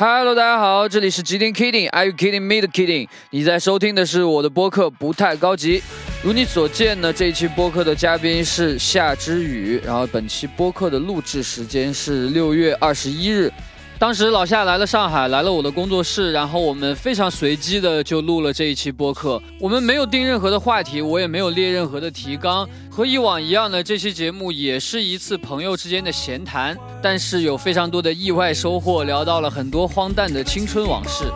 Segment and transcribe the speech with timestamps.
[0.00, 3.06] Hello，大家好，这里是吉林 Kidding，Are you kidding me 的 Kidding？
[3.28, 5.82] 你在收听的是我的播客，不太高级。
[6.24, 13.52] 如你所见呢，这一期播客的嘉宾是夏之雨，然后本期播客的录制时间是六月二十一日。
[14.00, 19.38] 当时老夏来了上海，来了我的工作室，然后我们非常随机的就录了这一期播客。
[19.60, 22.66] 我们没有定任何的话题，我也没有列任何的提纲。
[22.90, 31.30] 和以往一样的，这期节目也是一次朋友之间的闲谈，但是有非常多的意外收获，聊到了很多荒诞的青春往事。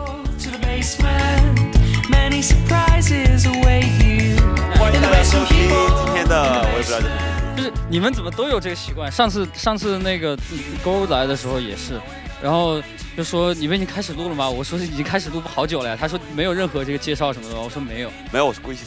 [4.79, 7.11] 欢迎大家收听今天的，我也不知道这是。
[7.57, 9.11] 就是你们怎么都有这个习惯？
[9.11, 10.35] 上次上次那个
[10.83, 12.01] 勾来的时候也是，
[12.41, 12.81] 然后
[13.15, 14.49] 就说你们已经开始录了吗？
[14.49, 15.97] 我说已经开始录好久了呀。
[15.99, 17.59] 他说没有任何这个介绍什么的。
[17.59, 18.77] 我说没有，没有，我是故意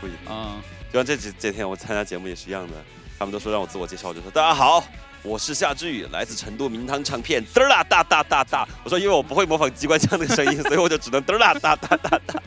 [0.00, 0.62] 故意啊。
[0.92, 2.74] 就像这几这天我参加节目也是一样的，
[3.18, 4.84] 他们都说让我自我介绍，我就说大家好，
[5.22, 8.66] 我是夏之雨，来自成都名堂唱片，嘚啦哒哒哒哒。
[8.84, 12.42] 我说因为我不会模仿机关枪的声音，所以我就只能嘚啦哒哒哒哒，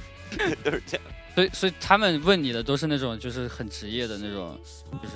[0.64, 1.06] 就是这样。
[1.36, 4.58] 所以所以他们问你的都是那种就是很职业的那种，
[5.04, 5.16] 就是。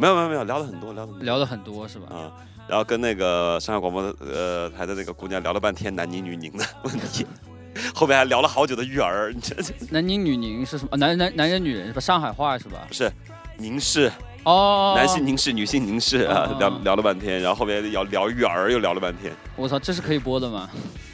[0.00, 2.06] 没有没有没有，聊了很多，聊的聊了很多是吧？
[2.14, 2.32] 啊，
[2.68, 7.26] 然后跟那个上海广播呃台的那个姑娘聊了半天男宁女宁的问题，
[7.94, 9.56] 后面还聊了好久的育儿，你这
[9.90, 10.96] 男宁女宁是什么？
[10.96, 12.00] 男男男人女人是吧？
[12.00, 12.84] 上海话是吧？
[12.86, 13.10] 不是，
[13.56, 14.12] 凝视
[14.44, 19.32] 哦，男性凝视，女性凝视啊，聊聊了半天，然后后面要聊育儿又聊了半天。
[19.56, 20.68] 我操，这是可以播的吗？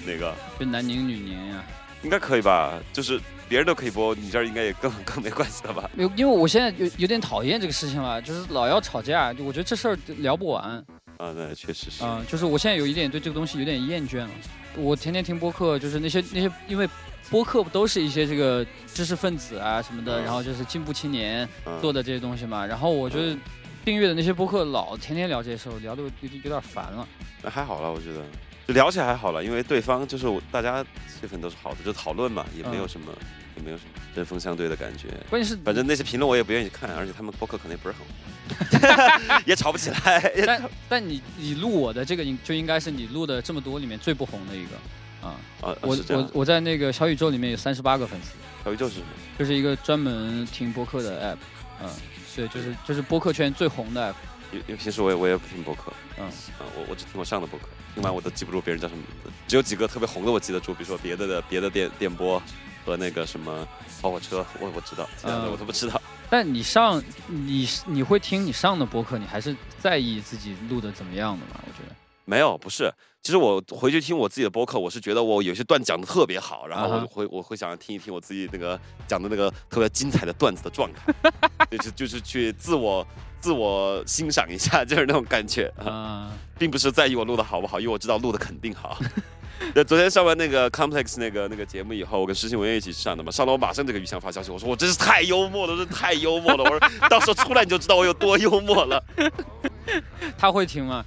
[0.04, 0.34] 哪个？
[0.58, 1.64] 就男宁女宁呀？
[2.02, 2.74] 应该可以吧？
[2.92, 3.20] 就是。
[3.46, 5.88] 别人都可以播，你这儿应该也更 更没关系了吧？
[5.98, 10.82] 有，因为我现在有有点讨厌这个事情了，就是老要吵架，就我觉得这事儿聊不完。
[11.24, 12.04] 啊，那确实是。
[12.04, 14.30] 嗯，就是我现在有一点对这个东西有点厌倦了。
[14.76, 16.88] 我天天听播客，就是那些那些，因为
[17.30, 21.48] 播客不都是一些这个知识分子啊什么的，然后就是进步青年
[21.80, 22.66] 做的这些东西嘛。
[22.66, 23.36] 然后我觉得
[23.84, 26.08] 订阅的那些播客老天天聊这些事儿，聊的有
[26.42, 27.06] 有点烦了。
[27.42, 28.20] 那还好了，我觉得。
[28.66, 33.12] 就聊起来还好了，因为对方就是我，大家气氛都是好的，就讨论嘛，也没有什么，
[33.56, 35.08] 也没有什么针锋相对的感觉。
[35.30, 38.80] 关键是，反正那些评论我也不愿意看，而且他们播客可能也不是很
[39.28, 40.32] 好， 也吵不起来。
[40.46, 45.76] 但但你你录我的这个，应就应该是你录的这么多里面最不红的一个啊啊！
[45.82, 48.32] 我我我在那个小宇宙里面有三十八个粉丝。
[48.64, 49.06] 小宇宙是什么？
[49.38, 51.38] 就是一个专门听播客的 app，
[51.82, 51.90] 嗯，
[52.34, 54.14] 对，就是就是播客圈最红的 app。
[54.52, 56.26] 因因为平时我也我也不听播客，嗯
[56.60, 57.66] 嗯，我我只听我上的播客。
[57.94, 62.42] 听完我都记不住别人叫什么名字，只有几个特别红的我记得住，比如说别的的别的电电波
[62.84, 63.66] 和那个什么
[64.00, 66.00] 跑火车，我我知道，其他的我都不知道。
[66.30, 71.60] 但你上你你会听你上的播客，你还是在意自己录的怎么样的嘛？
[71.66, 71.94] 我觉得
[72.24, 72.92] 没有，不是。
[73.22, 81.12] 其实我回去听我自己的播客，我是觉得我有些段讲的特别好，然后我会我会想听一听我自己那个讲的那个特别精彩的段子的状态，
[81.70, 83.06] 就是就是去自我。
[83.40, 88.96] 自我欣赏一下， 就是那种感觉啊，并不是在意我录的好不好，因为我知道录的肯定好。
[89.76, 96.80] 那昨天上完那个 Complex 那个那个节目以后，我跟石新文一起上的嘛，上了我马上就给于翔发消息，我说我真是太幽默了，真是太幽默了，我说
[97.10, 99.04] 到时候出来你就知道我有多幽默了。
[100.38, 101.04] 他会听吗？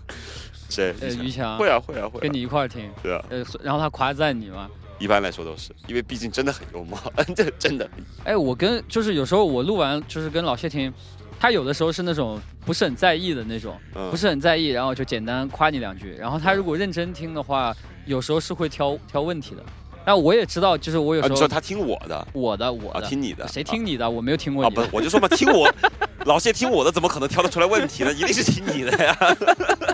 [0.69, 0.93] 谁？
[1.21, 2.89] 于强会啊会啊会，跟你一块儿听。
[3.01, 3.23] 对啊。
[3.29, 4.69] 呃，然后他夸赞你吗？
[4.99, 6.99] 一般来说都是，因为毕竟真的很幽默，
[7.35, 7.89] 这真的。
[8.23, 10.91] 哎，我跟就是有时候我录完就是跟老谢听。
[11.39, 13.79] 他有的时候是那种不是很在意的那种，
[14.09, 16.15] 不是很在意，然后就简单夸你两句。
[16.15, 17.71] 然后他如果认真听的话，
[18.07, 19.63] 有时候是会挑挑问题的。
[20.07, 24.09] 但我也知道，就是我有时候说他听我的，我的我的听你的，谁听你的？
[24.09, 24.81] 我没有听过你的。
[24.87, 25.69] 不，我就说嘛，听我
[26.23, 28.13] 老谢听我的，怎么可能挑得出来问题呢？
[28.13, 29.17] 一定是听你的呀。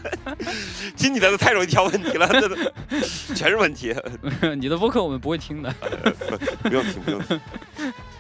[0.95, 3.91] 听你的太容易挑问题了，这全是问题。
[4.59, 5.73] 你的播客我们不会听的，
[6.61, 7.41] 不用听，不用听。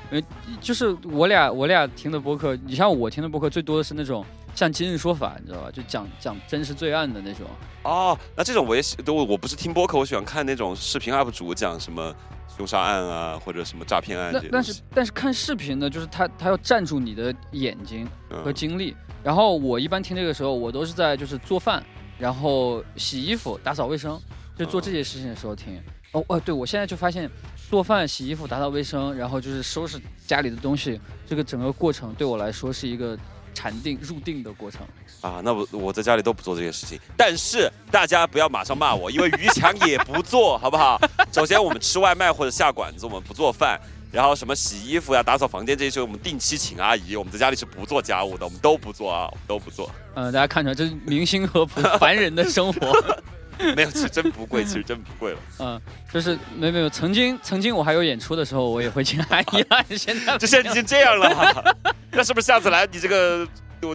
[0.09, 0.19] 呃，
[0.59, 5.71] 就是我俩我俩听的播客，你像我听的播客最多的是那种像今日说法，你知道吧？
[5.71, 7.47] 就讲讲真实罪案的那种。
[7.83, 12.15] 哦，那这种我也喜，都我不是听播客，我喜欢看那种视频 UP 主讲什么
[12.55, 14.31] 凶杀案啊，或者什么诈骗案。
[14.31, 18.95] 那但是但是看视频呢，就是他他要占住你的眼睛和精力。
[19.23, 21.83] 然后我一般听这个时候，我都是在就是做饭，
[22.17, 24.21] 然后洗衣服、打扫卫生，
[24.55, 25.81] 就做这些事情的时候听。
[26.11, 27.29] 哦哦，对，我现在就发现。
[27.69, 33.17] 做饭、洗衣服、打扫卫生，然后就是收拾家里的东西，这个整个过程对我来说是一个
[33.53, 34.81] 禅定入定的过程
[35.21, 35.41] 啊。
[35.43, 40.99] 那我我在家里都不做这些事情，但是大家不要马上骂我，因为于强也不做 好不好？
[41.31, 43.79] 首先我们吃外卖或者下馆子，我们不做饭，
[44.11, 47.15] 然后什么洗衣服呀、打扫房间这些，我们定期请阿姨。
[47.15, 49.89] 我们在家里是不做家务的，我们都不做啊，我们都不做。
[50.15, 52.93] 嗯，大家看出来这是明星和凡人的生活。
[53.75, 55.37] 没有，其实真不贵， 其实真不贵了。
[55.59, 55.79] 嗯，
[56.11, 59.85] 就是没没有，曾经曾经我还有演出的时候，我也会请阿姨啊。
[59.95, 61.77] 现在就现在已经这样了，
[62.15, 63.47] 那是不是下次来你这个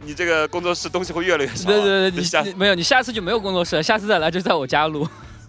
[0.03, 1.69] 你这个工作室东西会越来越少？
[1.69, 5.09] 对对对，你下没有，你下次就没有工作室了，下次再来就在我家录。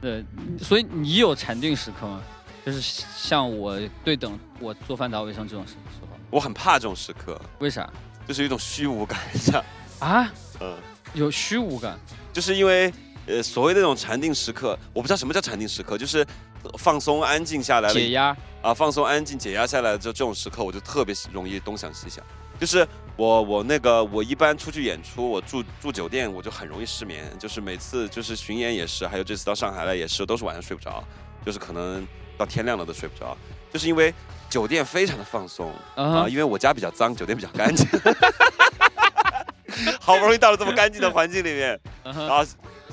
[0.00, 0.24] 对，
[0.62, 2.22] 所以你有禅定时刻吗？
[2.64, 2.80] 就是
[3.16, 7.88] 像我对等我做饭打卫生这种时时候，我很怕这种时刻，为啥
[8.26, 9.64] 就是有一种虚无感，像
[9.98, 10.32] 啊？
[10.60, 10.76] 嗯，
[11.14, 11.98] 有虚无感，
[12.32, 12.92] 就是因为
[13.26, 16.26] 呃所谓的那种禅定时刻，我不知道什么叫禅定时刻，就是
[16.78, 18.36] 放松安静下来了解压。
[18.62, 22.24] 啊，放松、安静、解压下来的这这种时刻，我就特别容易东想西想。
[22.58, 22.86] 就是
[23.16, 27.24] 我我那个我一般出去演出，我住住酒店，我就很容易失眠。
[27.38, 31.04] 就是每次就是巡演也是，还有这次到上海来也是，都是晚上睡不着，
[31.44, 32.06] 就是可能
[32.38, 33.36] 到天亮了都睡不着，
[33.72, 34.12] 就是因为
[34.48, 37.86] 酒店非常的放松啊，因为我家比较脏，酒店比较干净，
[40.00, 42.42] 好不容易到了这么干净的环境里面，然后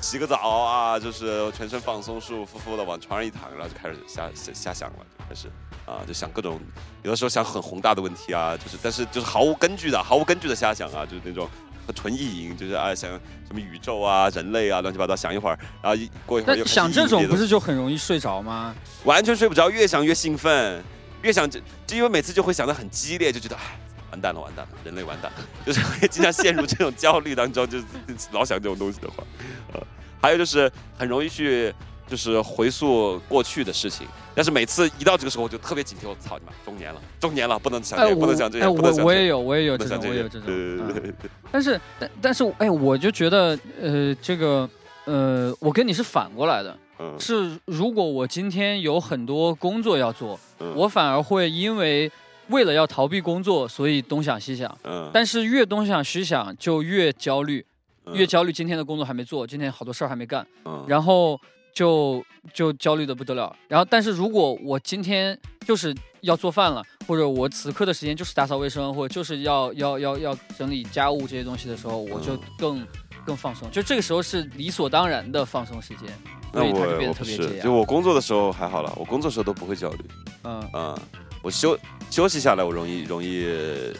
[0.04, 5.50] 洗个澡啊，就是全身放松、舒舒服服的往床上一躺，然后就开始瞎瞎瞎想了，就开始。
[5.86, 6.60] 啊，就想各种，
[7.02, 11.48] 有的时候想很宏大的问题啊，就是，但是就是毫无根据的，毫无根据的瞎想啊，就是那种
[11.94, 13.10] 纯意淫，就是啊，想
[13.46, 18.74] 什么宇宙啊、人类啊，乱七八糟想一会儿，然后一过一会儿又想这种不是就很容易睡着吗？
[19.04, 20.82] 完全睡不着，越想越兴奋，
[21.22, 23.78] 越想就就因为每次就会想的很激烈，就觉得哎，
[24.14, 27.84] 完蛋了，完蛋了，人类完蛋了，就是会经常陷入这种焦虑当中，就是
[28.30, 29.24] 老想这种东西的话，
[29.72, 29.80] 呃，
[30.22, 31.74] 还有就是很容易去。
[32.06, 36.06] 就是回溯过去的事情，但是每次一到这个时候，我就特别警惕。
[36.06, 38.64] 我操你妈，中年了，中年了，不能想这，不能想这些。
[38.64, 40.46] 哎，我我也有，我也有这种，我也有这种。
[40.46, 41.30] 对对对。
[41.50, 44.68] 但是，但但是，哎，我就觉得，呃，这个，
[45.06, 46.76] 呃，我跟你是反过来的。
[46.98, 47.16] 嗯。
[47.18, 50.38] 是，如果我今天有很多工作要做，
[50.76, 52.12] 我反而会因为
[52.48, 54.78] 为了要逃避工作，所以东想西想。
[54.84, 55.10] 嗯。
[55.12, 57.64] 但是越东想西想，就越焦虑，
[58.12, 58.52] 越焦虑。
[58.52, 60.46] 今天的工作还没做，今天好多事儿还没干。
[60.64, 60.84] 嗯。
[60.88, 61.40] 然后。
[61.74, 65.36] 就就焦虑的不得了，然后但是如果我今天
[65.66, 72.86] 就是要做饭了，或者我此刻的时间就是打扫卫生，或者就是要要要要整理家务这些东西的时候，我就更
[73.26, 76.08] 更放松，就这个时候是理所当然的放松时间，
[76.52, 77.64] 所以它就变得特别解压。
[77.64, 79.98] 就我工作的时候还好了，我工作时候都不会焦虑。
[80.44, 80.98] 嗯嗯，
[81.44, 81.78] 我休
[82.10, 83.46] 休息下来我容易容易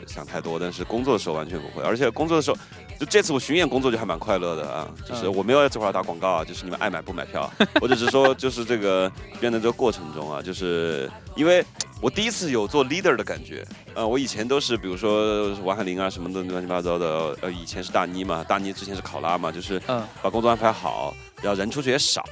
[0.07, 2.57] 想太多，但是工作的时候完全不会，而且工作的时候。
[3.05, 7.51] 就这次我巡演工作就还蛮快乐的啊，就是我没有这块打广告啊，就是你们爱买不买票，
[7.83, 9.11] 我只是说就是这个
[9.43, 11.63] 演的这个过程中啊，就是因为
[12.01, 13.63] 我第一次有做 leader 的感觉，
[13.95, 19.79] 呃，我以前都是比如说王海林啊什么的乱七八糟的，呃，以前是大妮嘛，大妮之前是考拉嘛，就是
[20.23, 22.25] 把工作安排好，然后人出去也少，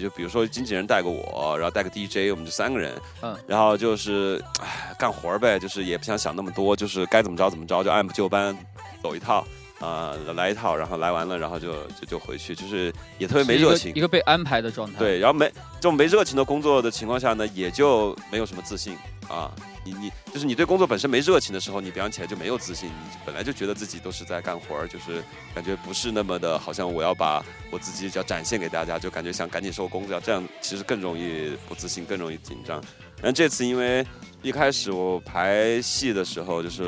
[0.00, 8.56] 就比如说经纪人带个我，然后带个 DJ，我们就三个人，嗯，然后就是唉干活呗，就是也不想想那么多，就是该怎么着怎么着，就按部就班
[9.02, 9.44] 走一套。
[9.80, 14.98] 啊，来一套，然后来完了，然后就就就回去，就是也特别没热情，一个被安排的状态。
[14.98, 18.94] 对，然后没这种没热情的工作的情况下呢，也就没有什么自信
[19.26, 19.50] 啊。
[19.82, 25.24] 你你就是你对工作本身没热情的时候，你表演起来就没有自信，你本来就觉得自己都是在干活儿，就是
[25.54, 32.78] 感觉不是那么的，好像我要把我自己要展现给大家，就感觉想赶紧收工，要这样其实更容易不自信，更容易紧张。
[33.16, 34.06] 然后这次因为
[34.42, 36.82] 一开始我排戏的时候，就是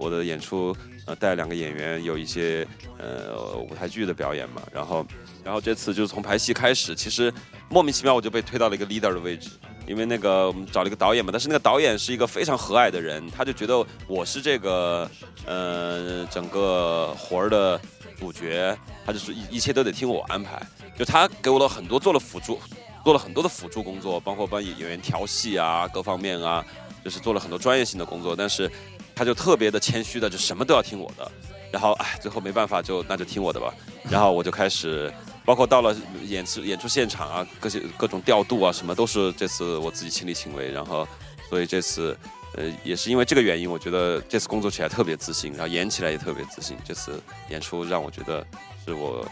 [0.00, 0.74] 我的演出。
[1.08, 2.68] 呃，带两个演员有一些
[2.98, 5.06] 呃舞台剧的表演嘛，然后，
[5.42, 7.32] 然后这次就是从排戏开始，其实
[7.70, 9.48] 莫名其妙我就被推到了一个 leader 的位置，
[9.86, 15.10] 因为那个我们找了一个导演嘛，但是那个导演是一个非常和蔼的人，他就觉得我是这个
[15.46, 17.80] 呃整个活儿的
[18.18, 18.76] 主角，
[19.06, 20.60] 他就是一一切都得听我安排，
[20.94, 22.60] 就他给我了很多做了辅助，
[23.02, 26.62] 做了很多的辅助工作，包括帮演员调戏啊，各方面啊，
[27.02, 28.70] 就是做了很多专业性的工作，但是。
[29.18, 31.28] 他就特别的谦虚的，就什么都要听我的，
[31.72, 33.74] 然后哎，最后没办法，就那就听我的吧。
[34.08, 35.12] 然后我就开始，
[35.44, 40.70] 包括到了演出演出现场啊，各些各种调度啊，什么都是这次我自己亲力亲为。
[40.70, 41.04] 然后，
[41.50, 42.16] 所以这次，
[42.54, 46.76] 呃，也是因为这个原因，我觉得这次工作起来特别自信，然后演起来也特别自信。
[46.84, 47.20] 这次
[47.50, 48.46] 演出让我觉得
[48.84, 49.26] 是我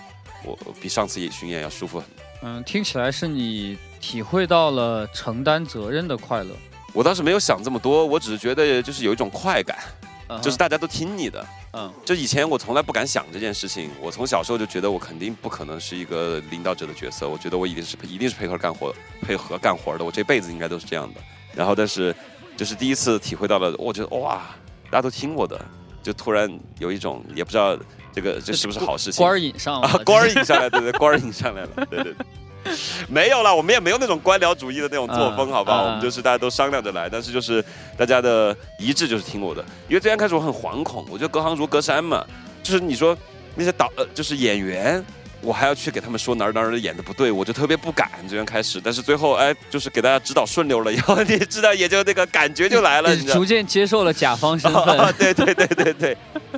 [0.45, 2.25] 我比上次巡演要舒服很多。
[2.43, 6.51] 嗯，听起来是你体会到了承担责任的快乐。
[6.97, 9.77] 我当时没有想这么多，我只是觉得就是有一种快感，
[10.41, 11.47] 就是大家都听你的。
[11.75, 13.91] 嗯，就以前我从来不敢想这件事情。
[14.01, 20.03] 我从小时候就觉得我肯定不可能是一个领导者的角色，我觉得我一定是一定是配合干活、配合干活的。
[20.03, 21.21] 我这辈子应该都是这样的。
[21.55, 22.17] 然后，但是
[22.57, 24.41] 就是第一次体会到了，我觉得哇，
[24.91, 25.61] 大家都听我的，
[26.03, 27.77] 就突然有一种也不知道
[28.11, 29.23] 这个这是不是好事情。
[29.23, 32.15] 官儿引上了，官儿引上来，对对，官儿引上来了，对对。
[33.09, 35.85] 没有了，我们也没有那种官僚主义的那种作风，好不好？
[35.85, 37.65] 我们就是大家都商量着来，但是就是
[37.97, 39.65] 大家的一致就是听我的。
[39.89, 42.25] 因为最先开始我很惶恐，我觉得隔行如隔山嘛，
[42.63, 43.17] 就是你说
[43.55, 45.05] 那些导呃就是演员，
[45.41, 48.11] 我还要去给他们说哪儿哪儿演的不对，我就特别不敢。
[48.29, 55.15] 最先开始，但是最后哎，就是给大家指导顺溜了以后，你知道也就那个感觉就来了，你 逐渐接受了甲方身份。
[55.19, 56.17] 对对对对对，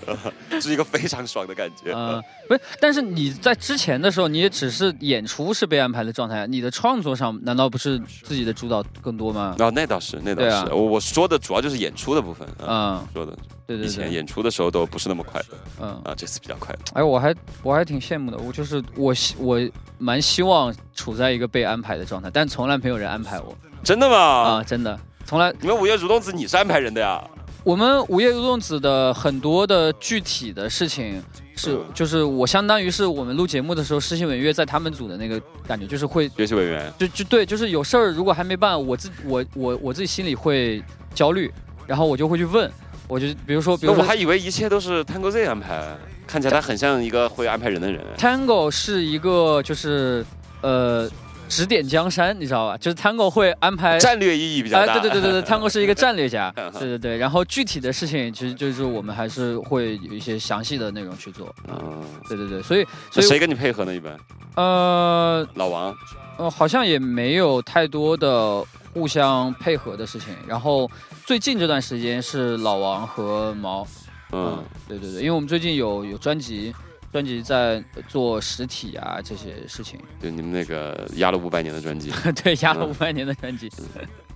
[0.60, 1.92] 是一个非常爽的感觉。
[1.94, 9.54] 嗯，不是，但是你在之前的时候，你也只是演出是被安排的状态，你的创作上难道不是自己的主导更多吗？
[9.58, 10.72] 啊，那倒是，那倒是。
[10.72, 12.48] 我我说的主要就是演出的部分。
[12.66, 13.36] 嗯，说的。
[13.66, 13.86] 对对对。
[13.86, 15.48] 以前演出的时候都不是那么快的。
[15.82, 15.88] 嗯。
[16.04, 16.74] 啊，这次比较快。
[16.94, 19.60] 哎，我还我还挺羡慕的，我就是我希我
[19.98, 23.54] 蛮希望处在一个被安排的状态，但从来没有人安排我。
[23.84, 24.16] 真的吗？
[24.16, 25.52] 啊，真的，从来。
[25.60, 27.22] 你们午夜蠕动子你是安排人的呀？
[27.64, 31.22] 我们午夜蠕动子的很多的具体的事情
[31.58, 41.52] 是，就是我相当于是我们录节目的时候，实习委员在他们组的那个感觉，就是会学习委员，就就对，就是有事儿如果还没办，我自我我我自己心里会焦虑，
[41.86, 42.70] 然后我就会去问，
[43.08, 45.96] 我就比如说，比如我还以为一切都是 Tango Z 安排，
[46.26, 48.00] 看起来他很像一个会安排人的人。
[48.16, 50.24] Tango 是一个就是
[50.62, 51.10] 呃。
[51.48, 52.76] 指点江山，你知道吧？
[52.76, 54.98] 就是 Tango 会安排战略意义比较大。
[54.98, 56.52] 对对对对对， Tango 是一个战略家。
[56.54, 61.54] 对对对，然后具体的事情，其实就是我们还是会有一些详细的内容去做。
[61.68, 63.94] 嗯，对对对，所以所以谁跟你配合呢？
[63.94, 64.16] 一般？
[64.56, 65.94] 呃，老王。
[66.36, 70.28] 呃，好像也没有太多的互相配合的事情。
[70.46, 70.88] 然后
[71.26, 73.86] 最近这段时间是老王和毛。
[74.32, 76.74] 嗯，对对对，因为我们最近有有专辑。
[77.12, 79.98] 专辑在做实体啊，这些事情。
[80.20, 82.12] 对，你们那个压了五百年的专辑。
[82.42, 83.70] 对，压了五百年的专辑。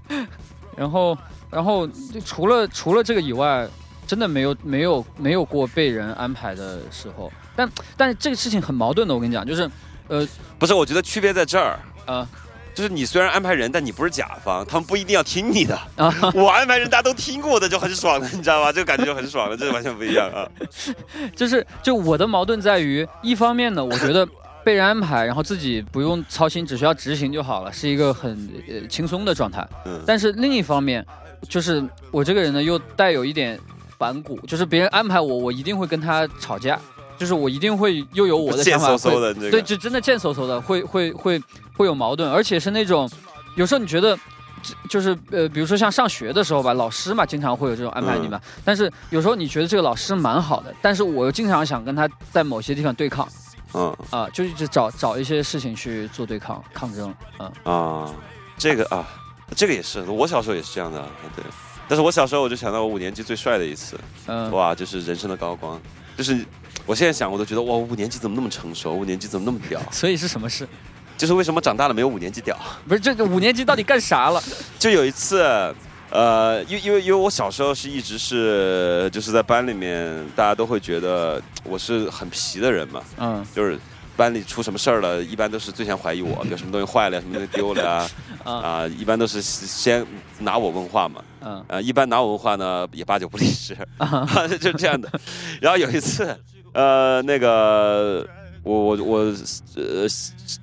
[0.76, 1.16] 然后，
[1.50, 1.88] 然后
[2.24, 3.68] 除了除了这个以外，
[4.06, 7.30] 真的没有没有没有过被人安排的时候。
[7.54, 9.70] 但但是这个事情很矛盾的，我跟你讲，就是，
[10.08, 10.26] 呃，
[10.58, 12.26] 不是，我觉得区别在这儿啊。
[12.74, 15.76] 就是你虽然安排人，但你不是甲方，他们不一定要听你的。
[15.96, 18.72] 啊，我安排人，大家都听过的就很爽了，你知道吗？
[18.72, 20.48] 这个感觉就很爽了，这完全不一样啊。
[21.36, 24.26] 就是，就我的矛盾在于，一方面呢，我觉得
[24.64, 28.30] 被人安排，然后自己不用操心，只需要执行就好了，是一个很
[28.68, 29.66] 呃轻松的状态。
[29.84, 30.00] 嗯。
[30.06, 31.04] 但是另一方面，
[31.48, 33.58] 就是我这个人呢，又带有一点
[33.98, 36.78] 反骨，就是别人安排我，我一定会跟他吵架。
[37.18, 38.96] 就是我一定会又有我的想法，
[39.38, 41.40] 对，就真的贱嗖嗖的，会会会
[41.76, 43.08] 会有矛盾，而且是那种，
[43.56, 44.18] 有时候你觉得，
[44.88, 53.28] 就是呃，比如说像上学的时候吧，老师嘛，经常会有这种安排你们，但是有时候你觉得这个老师蛮好的，但是我又经常想跟他在某些地方对抗，
[53.74, 58.14] 嗯啊，就一直找找一些事情去做对抗抗争，嗯啊，
[58.56, 59.06] 这个啊，
[59.56, 61.02] 这个也是，我小时候也是这样的，
[61.34, 61.44] 对，
[61.88, 65.80] 但是我小时候我就想到我五年级最帅的一次，嗯，哇，就是人生的高光，
[66.16, 66.44] 就是。
[66.84, 68.92] 我现在想，我都觉得哇，五年级怎么那么成熟？
[68.92, 69.80] 五年级怎么那么屌？
[69.92, 70.66] 所以是什么事？
[71.16, 72.56] 就是为什么长大了没有五年级屌？
[72.88, 74.42] 不是，这五年级到底干啥了？
[74.78, 75.42] 就有一次，
[76.10, 83.78] 呃，因因为因为我小时候是一直是就是在班里面，大家都会觉得我是很皮的人嘛，嗯，就是
[84.16, 88.08] 班里出什么事儿了，一般都是最先怀疑我， 有什么东西坏了，什么东西丢了呀，
[88.44, 90.04] 啊，一般都是先
[90.40, 93.76] 拿我问话嘛，嗯，啊，一般拿我问话呢，也八九不离十，
[94.60, 95.08] 就这样的。
[95.60, 96.36] 然后有一次。
[96.74, 98.26] 呃，那个，
[98.62, 99.18] 我我我，
[99.76, 100.06] 呃，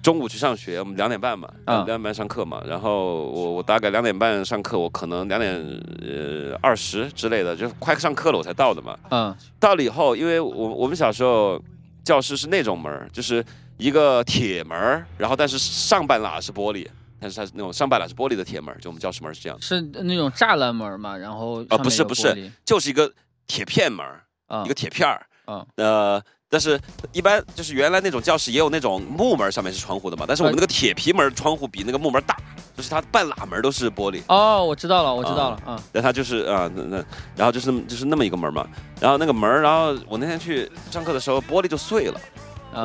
[0.02, 5.54] 中午去上学，我们两点半嘛，两点半上课嘛，然后我我大概两点半上课，我可能两点
[6.02, 8.98] 呃二十之类的，就快上课了我才到的嘛。
[9.12, 9.36] 嗯。
[9.60, 11.62] 到了以后，因为我我们小时候
[12.04, 13.44] 教室是那种门就是
[13.78, 16.88] 一个铁门然后但是上半拉是玻璃，
[17.20, 19.62] 但是它是那种上半拉是玻璃的铁门就我们教室门是这样。
[19.62, 21.18] 是那种栅栏门嘛？
[21.18, 23.12] 然后啊，不是不是，就是一个
[23.46, 24.06] 铁片门
[24.64, 25.26] 一个铁片儿。
[25.48, 26.80] 嗯，呃，但是
[27.14, 30.26] 一般就是原来那种教室也有那种木门，上面是窗户的嘛。
[30.28, 32.36] 但是我们那个铁皮门窗户比那个木门大，
[32.76, 34.22] 就是它半拉门都是玻璃。
[34.28, 35.80] 哦，我知道了，我知道了，嗯。
[35.94, 38.68] 那它就是啊，那那然后就是就是那么一个门嘛。
[39.00, 42.20] 然后那个门，然后我那天去上课的时候，玻璃就碎了。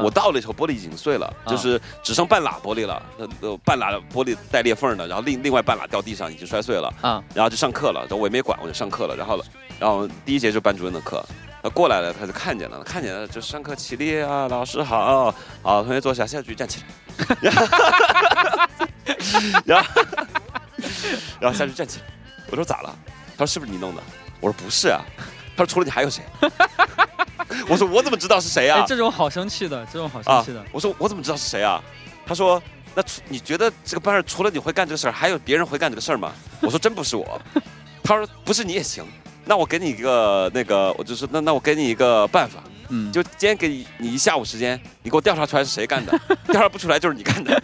[0.02, 3.02] 我到了以后，玻璃已经碎了，就是只剩半拉玻璃了。
[3.18, 6.92] 那半拉玻璃带裂缝的，然后另另外半拉掉地上，已经摔碎了。
[7.02, 9.14] 啊，然后就上课了，我也没管，我就上课了。
[9.14, 9.42] 然后，
[9.78, 11.25] 然后第一节就班主任的课。
[11.64, 16.83] 他过来了，他就看见了，看见了就上课起立啊，老师好，好，同学坐下，下去站起
[17.40, 17.56] 来，
[19.64, 19.88] 然后，
[21.40, 22.04] 然后下去站起来，
[22.50, 22.94] 我说咋了？
[23.30, 24.02] 他说是不是你弄的？
[24.40, 25.00] 我说不是啊，
[25.56, 26.23] 他说除了你还有谁？
[27.66, 28.85] 我说我怎么知道是谁啊？
[28.87, 30.62] 这种好生气的，这种好生气的。
[30.71, 31.83] 我说我怎么知道是谁啊？
[32.26, 32.62] 他说
[32.94, 36.30] 那你觉得这个班上除了你会干这个事儿，还有别人会干这个事儿吗？
[36.61, 37.40] 我说真不是我。
[38.02, 39.02] 他说不是你也行。
[39.44, 47.62] 那我给你一个那个，我就是那那我给你一个办法，嗯，就今天给你你一下午时间，你给我调查出来是谁干的， 调查不出来就是你干的。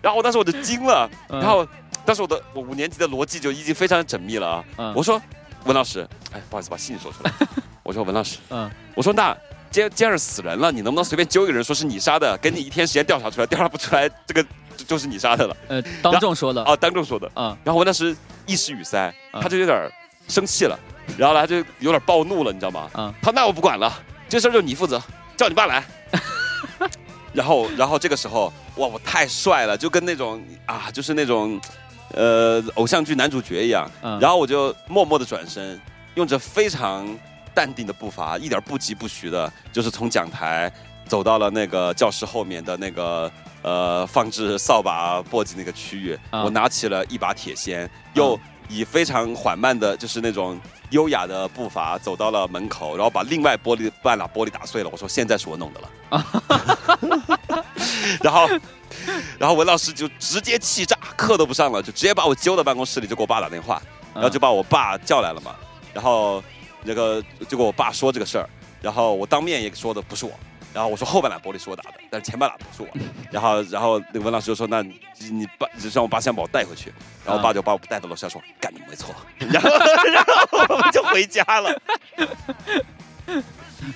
[0.00, 1.66] 然后我当时我就惊了，然后
[2.04, 4.64] 当时我的我五年级的逻辑就已经非常缜密了啊。
[4.78, 5.20] 嗯我说
[5.64, 7.32] 文老师，哎，不好意思把姓说出来。
[7.84, 9.36] 我说文老师，嗯，我说那
[9.70, 12.36] 街街上死人了，你能不能随便揪一个人说是你杀的？
[12.38, 14.42] 给你一天时间调查出来， 调查不出来，这个
[14.76, 15.56] 就就是你杀的了。
[15.68, 16.62] 呃，当众说的。
[16.64, 17.30] 啊，当众说的。
[17.34, 18.14] 啊，然后我当时
[18.46, 19.90] 一时语塞，嗯他就有点
[20.28, 20.78] 生气了，
[21.18, 22.90] 然后呢他就有点暴怒了，你知道吗？
[22.94, 23.92] 嗯他那我不管了，
[24.28, 25.02] 这事儿就你负责，
[25.36, 25.84] 叫你爸来。
[27.32, 31.58] 然后，然后这个时候，哇，我太帅了，就跟那种啊，就是那种，
[32.10, 33.90] 呃，偶像剧男主角一样。
[34.02, 35.80] 嗯然后我就默默的转身，
[36.14, 37.08] 用着非常
[37.54, 40.70] 淡定的步伐，一点不疾不徐的，就是从讲台
[41.06, 46.12] 走到了那个教室后面的那个呃放置扫把、簸箕那个区域。
[46.28, 48.38] 啊我拿起了一把铁锨，又
[48.72, 50.58] 以非常缓慢的，就是那种
[50.90, 54.88] 优雅的步伐走到了门口，然后把另外玻璃半拉玻璃打碎了。
[54.90, 55.88] 我说现在是我弄的了。
[58.22, 58.48] 然后，
[59.38, 63.80] 然后文老师就直接气炸，课都不上了，就直接把我揪到办公室里，就给我爸打电话，
[64.14, 65.54] 然后就把我爸叫来了嘛。
[65.92, 66.42] 然后
[66.82, 68.48] 那个就给我爸说这个事儿，
[68.80, 70.32] 然后我当面也说的不是我。
[70.74, 72.88] 然后我说后半拉玻璃是我打的，但是前半拉不是我。
[73.30, 75.00] 然后，然后那个文老师就说：“那你
[75.30, 76.92] 你爸就让我爸先把我带回去。”
[77.24, 79.68] 然后我爸就把我带到楼下说：“干你没错。”然后，
[80.12, 81.82] 然后我们就回家了。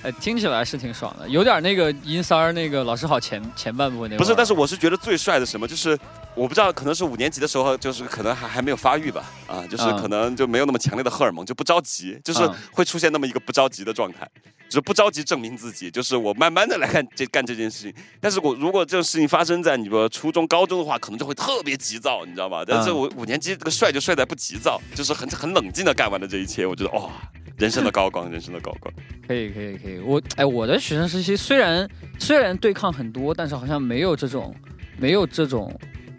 [0.03, 5.65] 呃，听起来是挺爽的，有点那个银三儿那个老师好前前半部分那不是，但是是我是觉得最帅的什么？
[5.65, 5.97] 就是
[6.35, 14.29] 我不知道，可能是五年级的时候，就是可能还还没有发育吧，啊，就是嗯可能就没有那么强烈的荷尔蒙，就不着急，就是嗯会出现那么一个不着急的状态，
[14.67, 17.93] 就是不着急证明自己，就是我慢慢的来干这干这件事情。
[18.19, 22.63] 但是我如果这种事情发生在你说初中、高中的话，可能就会特别急躁，你知道吧？
[22.67, 27.09] 但是嗯我五年级这个帅就帅在不急躁，就是很很冷静的干完了这一切，我觉得哇、
[27.57, 28.93] 人生的高光，人生的高光。
[29.27, 34.55] 可以可以可以，我哎，我的学生时期虽然虽然对抗很多，但是好像没有这种
[34.97, 35.73] 没有这种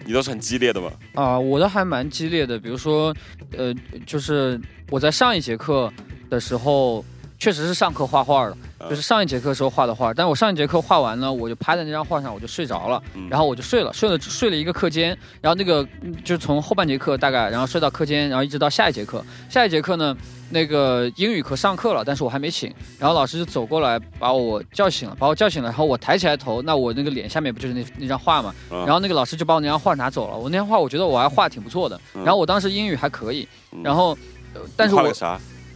[0.05, 0.91] 你都是很激烈的吗？
[1.15, 2.59] 啊、我的还蛮激烈的。
[2.59, 3.15] 比如说，
[3.57, 3.75] 呃，
[4.07, 4.59] 就是
[4.91, 5.93] 我在上一节课
[6.31, 7.05] 的时候，
[7.39, 8.89] 确实是上课画画的，嗯。
[8.91, 10.13] 就是上一节课时候画的画。
[10.13, 13.29] 但我上一节课画完呢，我就趴在那张画上，我就睡着了，嗯。
[13.29, 19.25] 然后我就睡了，睡了睡了一个课间，然后那个嗯就是从后半节课大概，然后睡到课间，然后一直到下一节课。
[19.49, 20.17] 下一节课呢，
[20.51, 28.79] 那个英语课上课了，但是我还没醒，然后老师就走过来把我叫醒了，把我叫醒了，然后我抬起来头，那我那个脸下面不就是那那张画嘛，嗯。
[28.85, 30.37] 然后那个老师就把我那张画拿走了。
[30.37, 32.25] 我那张画我觉得我还画挺不错的，嗯。
[32.25, 33.83] 然后我当时英语还可以，嗯。
[33.83, 34.17] 然后，
[34.55, 35.13] 呃但是我你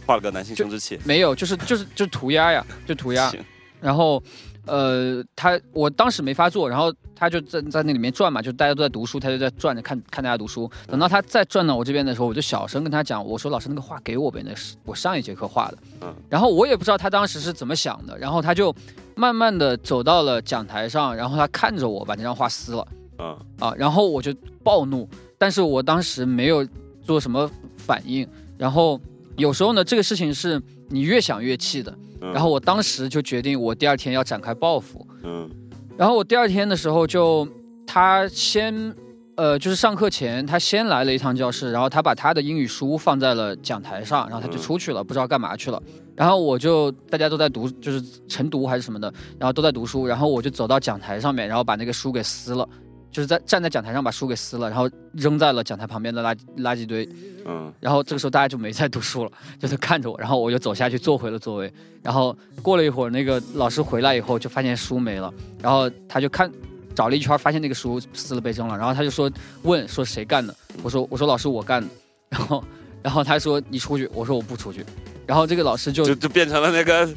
[0.05, 0.99] 画了个男性生殖器。
[1.03, 3.29] 没有，就是就是就是涂鸦呀， 就涂鸦。
[3.29, 3.43] 行
[3.81, 4.21] 然后，
[4.65, 10.71] 呃，他我当时没发作，然后他就在在那里面转嘛，就大家都在读书，他就在转着看看大家读书。
[10.87, 15.77] 等到他再转到我这边的时候，我就小声跟他讲，我说老师那个画给我呗，那是我上一节课画的。
[16.01, 18.73] 嗯然后我也不知道他当时是怎么想的，然后他就
[19.15, 22.87] 慢慢的走到了讲台上，然后他看着我把那张画撕了
[23.19, 25.05] 嗯啊，然后我就暴怒，
[25.37, 26.65] 但是我当时没有
[27.01, 28.25] 做什么反应。
[28.57, 28.97] 然后
[29.35, 31.91] 有时候呢，这个事情是你越想越气的。
[32.21, 35.05] 嗯然后我当时就决定，我第二天要展开报复。
[35.23, 35.49] 嗯
[35.97, 37.47] 然后我第二天的时候就，
[37.85, 38.95] 他先，
[39.35, 45.81] 呃，就是上课前他先来了一趟教室，然后他把他的英语书放在了讲台上，然后他就出去了，不知道干嘛去了。
[46.15, 52.67] 然后我就大家都在读，就是晨读还是什么的，然后都在读书，然后我就走到讲台上面，然后把那个书给撕了。
[53.13, 57.07] 就是在站在讲台上把书给撕了，然后扔在了讲台旁边的垃圾垃圾堆，
[57.45, 61.71] 嗯然后这个时候大家就没在读书了，就在看着我，然后我就走下去坐回了座位。
[62.01, 66.51] 然后过了一会儿，那个老师回来以后就发现书没了，然后他就看
[66.95, 70.53] 找了一圈，发现那个书撕了被扔了，然后他就说问说谁干的？
[70.81, 71.89] 我说我说老师我干的，
[72.29, 72.63] 然后
[73.03, 74.83] 然后他说你出去，我说我不出去，
[75.27, 77.07] 然后这个老师就就就变成了那个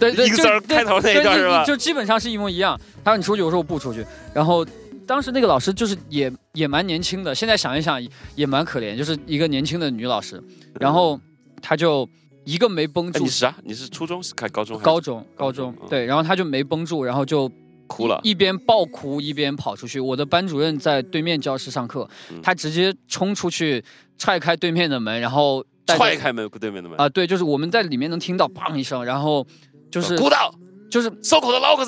[0.00, 1.62] 对对就开头那一对段是吧？
[1.66, 2.80] 就基本上是一模一样。
[3.04, 4.64] 他说你出去，我说我不出去，然后。
[5.06, 8.02] 当时那个老师就是也也蛮年轻的，现在想一想
[8.34, 10.42] 也蛮可怜，就是一个年轻的女老师，
[10.78, 11.20] 然后
[11.60, 12.08] 她就
[12.44, 13.24] 一个没绷哎，住。
[13.24, 13.56] 你，是啊？
[13.62, 17.50] 你是初中是开高中高中高高中对，然后她就没绷住，然后就
[17.86, 18.20] 哭了？
[18.22, 20.00] 一边爆哭一边跑出去。
[20.00, 23.84] 我的班主任在对面教室上课嗯，他直接冲出去
[24.16, 29.46] 踹开对面的门，然后踹开门对面的门，啊、对，就是我们在里面能听到砰一声，然后
[29.90, 30.54] 就是哭到，
[30.90, 31.76] 就是收口的老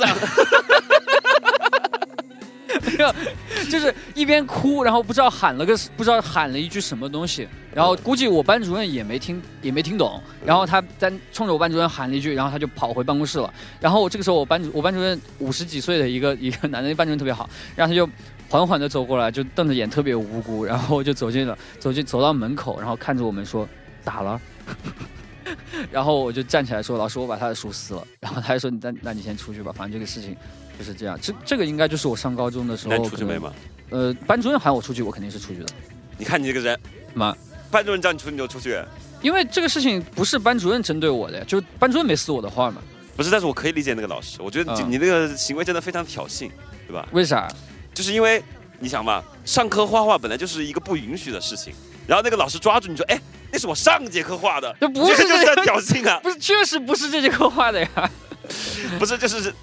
[3.70, 13.52] 就是一边哭，然后不知道喊了个不知道喊了一句什么东西，然后估计我班主任也没听也没听懂，然后他在冲着我班主任喊了一句，然后他就跑回办公室了。
[13.80, 18.09] 然后我这个时候我班主我班主任五十几岁的一个一个男的，班主任特别好，然后他就
[18.48, 23.68] 缓缓的走过来，就瞪着眼特别无辜，然后就走进了走进走到门口，然后看着我们说
[24.02, 24.40] 咋了？
[25.90, 30.35] 然后我就站起来说：“老师，我把他的书撕了。”然后他就说：“那那你先出去吧，反正这个事情
[30.78, 31.18] 就是这样。
[31.20, 33.52] 这这个应该就是我上高中的时候那你出去没吗？
[33.90, 35.66] 呃，班主任喊我出去，我肯定是出去的。
[36.18, 36.78] 你看你这个人，
[37.12, 37.37] 妈，
[37.70, 38.80] 班主任叫你出去你就出去，
[39.22, 42.80] 因为这个事情不是班主任针对我的呀，就是班主任没撕我的画嘛。
[43.16, 46.50] 不是，但是我可以理解那个老师，我觉得你那个行为真的非常挑衅，
[46.88, 47.06] 对吧？
[47.12, 47.48] 为啥？
[47.92, 48.42] 就是因为
[48.80, 51.72] 你想嘛，上课画画本来就是一个不允许的事情，
[52.08, 53.20] 然后那个老师抓住你说，哎，
[53.52, 56.18] 那是我上节课画的，这不是这就是在挑衅啊！
[56.20, 58.10] 不是，确实不是这节课画的呀。
[58.98, 59.54] 不是，就是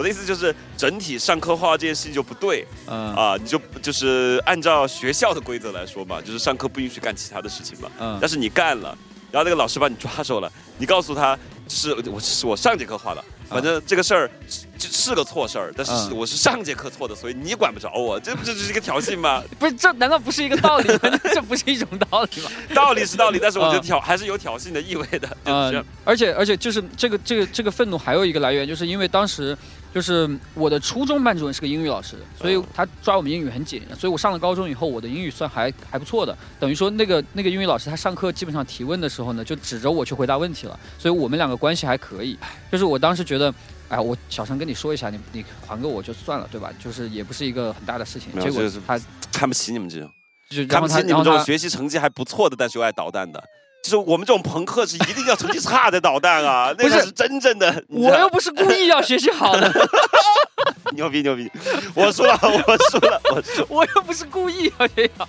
[0.00, 8.96] 我的意思就是整体上课画画这件事情就不对嗯啊，你就就是按照学校的规则来说嘛，就是上课不允许干其他的事情嘛，嗯但是你干了，
[9.30, 19.42] 然后那个老师把你抓住了，你告诉他是我是我上节课画的，反正这个事儿是是个错事儿，但是嗯我是上节课错的，所以你管不着我，这不这就是一个挑衅吗？
[19.60, 21.18] 不是，这难道不是一个道理吗？
[21.34, 22.50] 这不是一种道理吗？
[22.74, 29.56] 道理是道理，但是我觉得嗯挑还是有挑衅的意味的，就是嗯，而且而且就是这个这个这个愤怒还有一个来源，就是因为当时
[29.94, 36.36] 就是我的初中班主任是个英语老师，所以嗯他抓我们英语很紧，所以我上了高中以后，我的英语算还还不错的。
[36.58, 42.38] 等于说那个那个英语老师他上课基本上提问的时候呢，就指着我去回答问题了，所以我们两个关系还可以。
[42.70, 43.52] 就是我当时觉得。
[43.90, 46.72] 哎，我小声跟你说一下，你你还给我就算了，对吧？
[46.78, 48.32] 就是也不是一个很大的事情。
[48.40, 48.96] 结果他
[49.32, 50.08] 看不起你们这种，
[50.48, 53.42] 就然看不起你们这种学习成绩还不错的，但是又爱捣蛋的。
[53.82, 57.82] 就是我们这种朋克是一定要成绩差的捣蛋啊， 那个是真正的。
[57.88, 59.88] 我又不是故意要学习好的，
[60.92, 61.50] 牛逼牛逼，
[61.94, 63.66] 我输了我输了我输了。
[63.70, 65.26] 我又不是故意要学习好，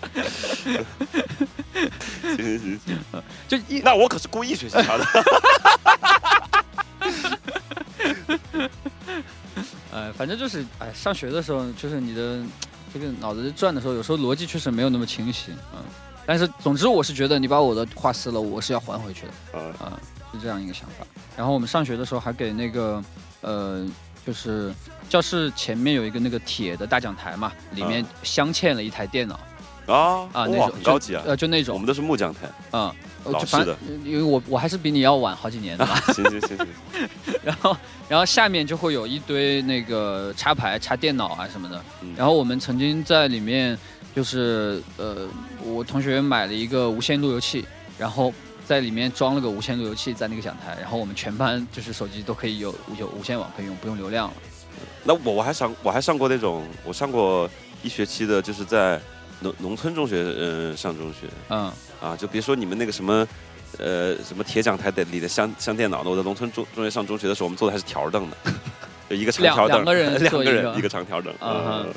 [2.23, 2.79] 行行行
[3.11, 5.05] 行，就一那我可是故意学习好的。
[9.91, 12.39] 呃， 反正就是，哎，上学的时候，就是你的
[12.93, 15.81] 这个脑子转的时候，有时候逻辑确实没有那么清晰，嗯。
[16.31, 19.75] 但是总之，我是觉得你把我的画撕了，我是要还回去的，啊。
[19.81, 19.99] 啊、
[20.31, 21.05] 是这样一个想法。
[21.35, 23.03] 然后我们上学的时候还给那个，
[23.41, 23.85] 呃，
[24.25, 24.73] 就是
[25.09, 29.37] 教室前面有一个那个铁的大讲台嘛，里面嗯镶嵌了一台电脑。
[29.87, 31.21] 啊啊，种高级啊。
[31.25, 31.31] 就。
[31.31, 31.73] 呃，就那种。
[31.73, 32.47] 我们，都是木讲台。
[32.71, 32.89] 嗯，
[33.25, 33.77] 呃老式的。
[34.05, 36.67] 因为我我还是比你要晚好几年的行行行行，
[37.43, 37.75] 然后，
[38.07, 41.83] 然后下面就会有一堆那个插排、插电脑啊什么的。
[42.01, 42.13] 嗯。
[42.15, 43.77] 然后我们曾经在里面，
[44.15, 45.27] 就是呃，
[45.63, 47.65] 我同学买了一个无线路由器，
[47.97, 48.33] 然后
[48.65, 54.33] 在里面装了个无线路由器在那个讲台，然后我们全班就是手机都可以有有无线网可以用，不用流量了。
[55.03, 57.49] 那我我还上我还上过那种，我上过
[57.83, 58.99] 一学期的，就是在
[59.39, 61.71] 农农村中学，呃，上中学嗯，
[62.01, 63.27] 啊，就别说你们那个什么。
[63.79, 66.09] 呃，什么铁讲台的里的镶镶电脑的？
[66.09, 68.35] 我在农村中中学上中学的时候，我们坐的还是条凳的，
[69.09, 71.33] 就一个长条凳，两个人 两个个人一个长条凳。
[71.39, 71.87] 嗯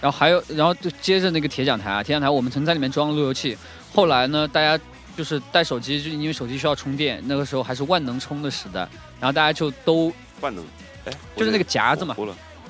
[0.00, 3.56] 然后还有，然后就接着那个铁讲台啊，铁讲台我们曾在里面装了路由器。
[3.92, 4.82] 后来呢，大家
[5.16, 8.80] 就是带手机，就因为手机需要充电，那个时候还是万能充的时代，
[9.18, 10.64] 然后大家就都 万能，
[11.04, 12.14] 哎，就是那个夹子嘛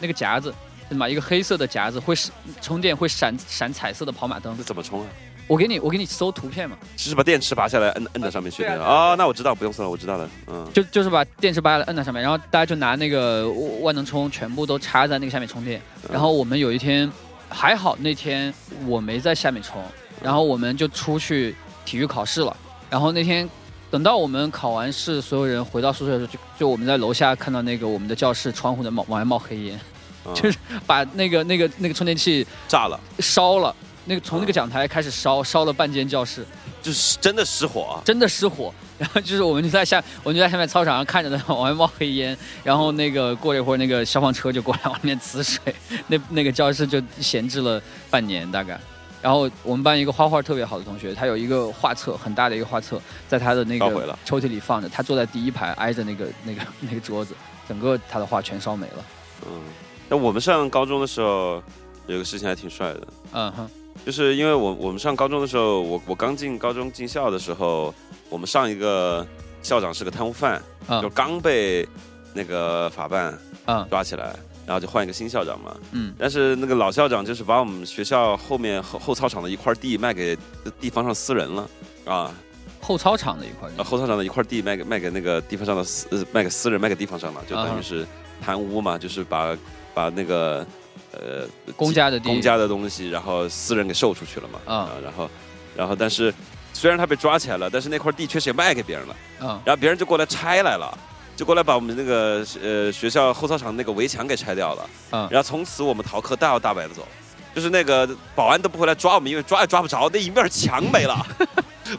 [0.00, 0.54] 那个夹子，
[0.88, 1.08] 对吗？
[1.08, 4.64] 一个黑色的夹子会闪充电，会闪闪彩色的跑马灯那。
[4.64, 5.06] 怎么充啊？
[5.48, 9.14] 我给你，我给你搜图片嘛，就是把电池拔下来，摁摁在上面去的对啊啊？
[9.16, 10.28] 那我知道，不用搜了，我知道了。
[10.46, 15.80] 嗯，就就是把电池拔下来摁在上面，然后大家就拿那个万能充全部都插在那个下面充电。
[16.04, 17.10] 嗯然后我们有一天
[17.48, 18.52] 还好，那天
[18.86, 19.82] 我没在下面充，
[20.22, 22.54] 然后我们就出去体育考试了。
[22.90, 23.48] 然后那天
[23.90, 29.80] 等到我们考完试，所有人回到宿舍的时候，就就我们在楼下看到那个我们的教室窗户的冒往外冒黑烟，
[30.26, 33.74] 嗯 就是把那个那个那个充电器炸了，烧了。
[34.08, 36.42] 那个从那个讲台开始烧，烧了半间教室，
[36.80, 38.00] 就是真的失火啊！
[38.04, 38.72] 真的失火。
[38.98, 45.60] 然后就是我们就在下，我们就在下面操场上看着它往外冒黑烟，然后那个过了一会儿，那个消防车就过来往里面呲水，
[46.06, 48.80] 那那个教室就闲置了半年大概。
[49.20, 57.34] 然后我们班一个画画特别好的同学，他有一个画册，很大的一个画册，在他的那个抽屉里放着，他坐在第一排挨着那个那个那个桌子，
[57.68, 59.04] 整个他的画全烧没了。
[59.46, 59.60] 嗯，
[60.08, 61.62] 那我们上高中的时候
[62.06, 63.70] 有个事情还挺帅的，嗯哼，
[64.06, 67.94] 就是因为我我们上高中的时候，我我刚进高中进校的时候，
[68.30, 69.26] 我们上一个
[69.62, 71.86] 校长是个贪污犯，嗯就刚被
[72.32, 74.34] 那个法办嗯抓起来，
[74.66, 75.76] 然后就换一个新校长嘛。
[75.92, 76.14] 嗯。
[76.18, 80.36] 但是那个老校长就是把我们学校后面后后操场的一块地卖给
[80.80, 81.68] 地方上私人了
[82.06, 82.32] 啊，
[82.80, 83.74] 后操场的一块地。
[83.76, 88.06] 呃后操场的一块地卖给卖给那个地方上的私呃卖给私人卖给地方上了，就等于是
[88.40, 89.56] 贪污嘛，就是把
[89.92, 90.66] 把那个
[91.12, 94.58] 呃公家的地公家的东西，然后私人给售出去了嘛。
[94.66, 95.30] 啊啊，然后
[95.76, 96.32] 然后但是
[96.72, 100.96] 虽然他被抓起来了，但是那块地确实也卖给别人了，嗯然后别人就过来拆来了。
[101.36, 107.06] 就过来把我们那个呃学校后操场那个围墙给拆掉了，嗯然后从此我们逃课大摇大摆的走，
[107.54, 111.24] 就是那个保安都不会来抓我们，因为抓也抓不着，那一面墙没了，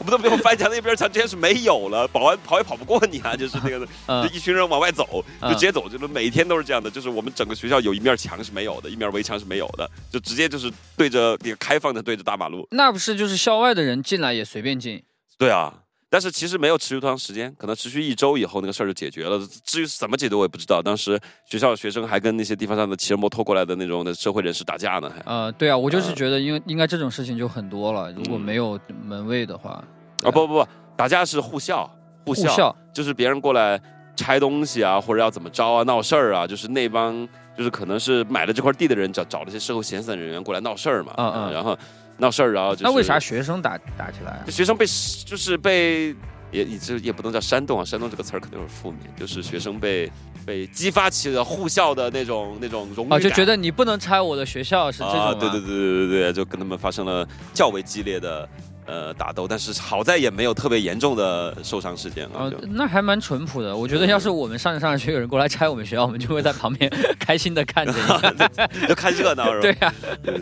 [0.09, 5.05] 我们都没有翻墙，那边墙直接是没有了，保安跑也跑不过你啊，就是那个 嗯就一群人往外走，
[5.39, 12.67] 就嗯直接走，就是每天都是这样的，就是我们整个学校有一面墙是没有的，一面围墙是没有的，就直接就是对着那个开放的对着大马路。
[12.71, 15.03] 那不是就是校外的人进来也随便进？
[15.37, 15.73] 对啊，
[16.09, 19.39] 但是其实没有持续多长时间，可能持续一周以后那个事儿就解决了。
[19.63, 20.81] 至于怎么解决我也不知道。
[20.81, 28.11] 当时学校的学生还跟那些地方上的骑着摩托过来的那种的社会人士打架呢，还呃，对啊，我就是觉得，因为应该这种事情就很多了。
[28.11, 29.83] 如果没有门卫的话，
[30.23, 31.89] 啊不不不，打架是互笑，
[32.25, 33.79] 互笑就是别人过来
[34.15, 37.27] 拆东西啊，或者要怎么着啊，闹事儿啊，就是那帮
[37.57, 41.77] 就是可能是买了这块地的人找找了些社会闲散人员过来闹事儿嘛，嗯嗯，然后。
[42.21, 44.43] 闹事儿，然后就那为啥学生打打起来？
[44.51, 44.85] 学生被
[45.25, 46.13] 就是被
[46.51, 50.11] 也也这也不能叫煽动啊，煽动这个词儿肯定是负面，就是学生被
[50.45, 58.45] 被激发起了护校的那种那种荣誉啊，就觉得你不能拆我的学校是这种啊，对对对对对对，就跟他们发生了较为激烈的
[58.89, 63.75] 呃打斗，但是好在也没有特别严重的受伤事件啊，那还蛮淳朴的。
[63.75, 67.93] 我觉得要是我们上着上着学有人过来拆我们学校，我们就会在旁边开心的看着，
[68.89, 69.93] 就看热闹是吧？
[70.23, 70.35] 对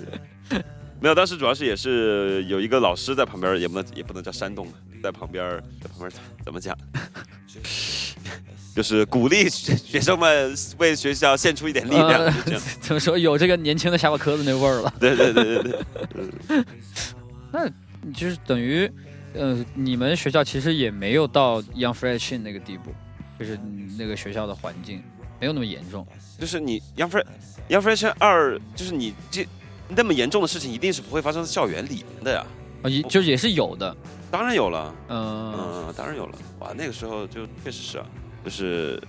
[0.59, 0.63] 呀。
[0.99, 4.67] 没有，当时主要是也是有一个老师在旁边，也不能也不能叫煽动
[5.03, 5.43] 在旁边
[5.81, 6.11] 在旁边
[6.43, 6.75] 怎么讲，
[8.75, 12.33] 就是鼓励学生们为学校献出一点力量。
[12.81, 14.93] 怎么说有这个年轻的下巴壳子那味儿了？
[14.99, 16.65] 对对对对对。
[17.51, 17.69] 那
[18.13, 18.91] 就是等于，
[19.33, 22.91] 呃，你们学校其实也没有到 Young Fresh 那个地步，
[23.39, 23.57] 就是
[23.97, 25.03] 那个学校的环境
[25.39, 26.05] 没有那么严重。
[26.39, 27.25] 就是你 Young Fresh
[27.69, 29.47] Young Fresh 二，就是你这。
[29.89, 32.45] 那么严重的事情一定是不会发生在校园里面的呀，
[32.83, 33.95] 啊，也就也是有的，
[34.29, 38.05] 当然有了，嗯嗯，当然有了，哇，那个时候就确实是啊，
[38.43, 39.01] 就是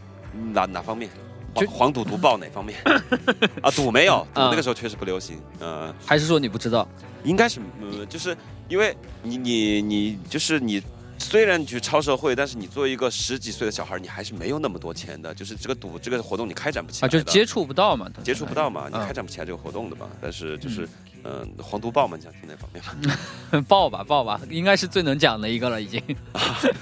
[0.53, 1.11] 哪哪方面，
[1.55, 2.79] 就黄赌毒爆哪方面
[3.63, 3.71] 啊？
[3.71, 6.89] 赌没有，赌那个时候确实不流行，嗯，还是说你不知道？
[7.25, 8.37] 应该是，呃，就是
[8.69, 10.83] 因为你你你就是你。
[11.21, 15.35] 虽然你去超社会，但是你作为一个十几岁的小孩，你还是没有那么多钱的。
[15.35, 20.07] 就是这个赌这个活动，你开展不起来啊，就接触不到嘛，接触不到嘛，你开展不起来这个活动的嘛。
[20.23, 20.89] 但是就是，
[21.25, 23.61] 嗯，黄毒爆嘛，你想听哪方面嘛。
[23.67, 26.01] 报吧，爆吧，应该是最能讲的一个了，已经。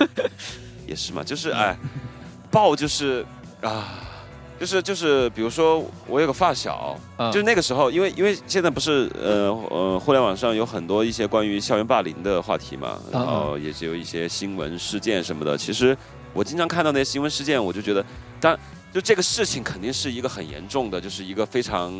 [0.86, 1.74] 也是嘛，就是哎，
[2.50, 3.24] 爆就是
[3.62, 4.02] 啊。
[4.58, 6.98] 就是就是，比如说我有个发小，
[7.30, 15.58] 就是那个时候，因为因为现在不是呃呃，互联网上有很多一些关于校园霸凌的话题嘛，然后也就有一些新闻事件什么的。
[15.58, 15.96] 其实
[16.32, 18.04] 我经常看到那些新闻事件，我就觉得，
[18.40, 18.58] 但
[18.92, 21.92] 就这个事情肯定是一个很严重的，就是一个非常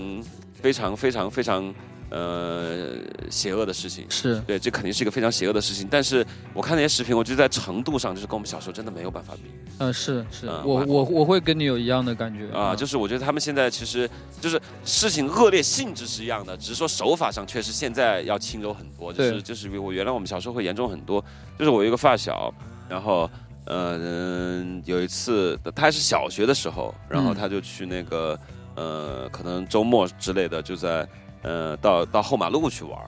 [0.63, 1.75] 非常非常非常。
[2.09, 2.99] 呃，
[3.31, 5.89] 邪恶的事情是对，这肯定是一个非常邪恶的事情。
[5.91, 9.51] 但是我看那些视频，我觉得在程度上，就是跟我们小时候真的没有办法比。
[9.79, 14.09] 嗯，是是，我我我会跟你有一样的感觉啊，就是我觉得他们现在其实
[14.41, 19.13] 就是事情恶劣性质是一样的，只是说手法上确实现在要轻柔很多。
[19.13, 21.23] 就是就是比我原来我们小时候会严重很多。
[21.59, 22.55] 就是我一个发小，
[22.89, 23.29] 然后
[23.65, 28.39] 嗯，有一次他还是小学的时候，然后他就去那个
[28.77, 31.05] 呃，可能周末之类的就在。
[31.47, 32.99] 呃，到到后马路去玩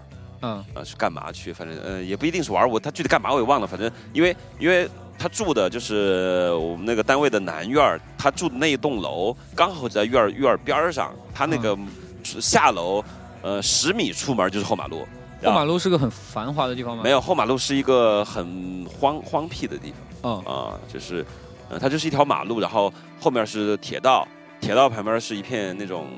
[0.40, 1.52] 嗯，呃，是干嘛去？
[1.52, 3.66] 反正，呃，也不一定是玩我他具体干嘛我也忘了。
[3.66, 11.76] 反正，因为因为他住的就是我们那个单位的南院他住的那一栋楼刚好在院院边上，他那个
[12.22, 13.04] 下楼，
[13.42, 15.04] 呃，十米出门就是后马路。
[15.42, 17.02] 后马路是个很繁华的地方吗？
[17.02, 19.98] 没有，后马路是一个很荒荒僻的地方。
[20.22, 21.24] 嗯啊，就是，
[21.68, 24.26] 呃，它就是一条马路，然后后面是铁道，
[24.60, 26.08] 铁道旁边是一片那种。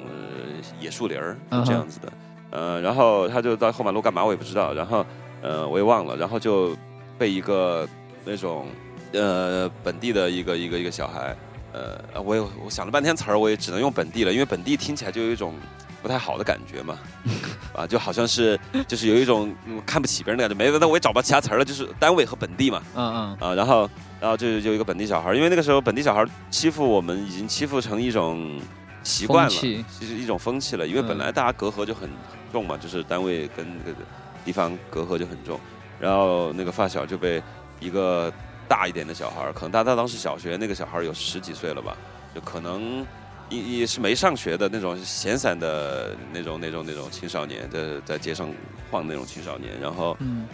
[0.78, 2.12] 野树林儿这样子的，
[2.50, 5.04] 呃，然后他就到后马路干嘛我也不知道，然后
[5.42, 6.76] 呃我也忘了，然后就
[7.18, 7.88] 被一个
[8.24, 8.66] 那种
[9.12, 11.34] 呃本地的一个一个一个小孩，
[11.72, 15.54] 呃，我也我想了半天词儿，我也只能用本地了，因为本地听起来就有一种
[16.02, 16.98] 不太好的感觉嘛，
[17.74, 18.58] 啊，就好像是
[18.88, 19.54] 就是有一种
[19.86, 23.88] 看不起别人的感觉，没，那我也找不到其他词儿了，就是单位和本地嘛，嗯嗯，啊，然后
[24.20, 28.60] 然后就有一个本地小孩，因为那个时候本地小孩欺负我们已经欺负成一种。
[29.02, 29.50] 习惯了，
[29.98, 32.06] 就是一种风气了，因为本来大家隔阂就很
[32.52, 33.96] 重嘛，就是单位跟那个
[34.44, 35.58] 地方隔阂就很重，
[35.98, 37.42] 然后那个发小就被
[37.80, 38.30] 一个
[38.68, 41.96] 大一点的小孩可能他他当时小学，那个小孩有十几岁了吧，
[42.34, 43.02] 就可能
[43.50, 48.50] 也也是没上学的那种闲散的那种那种那种青少年，在在街上
[48.90, 50.46] 晃那种青少年，然后嗯。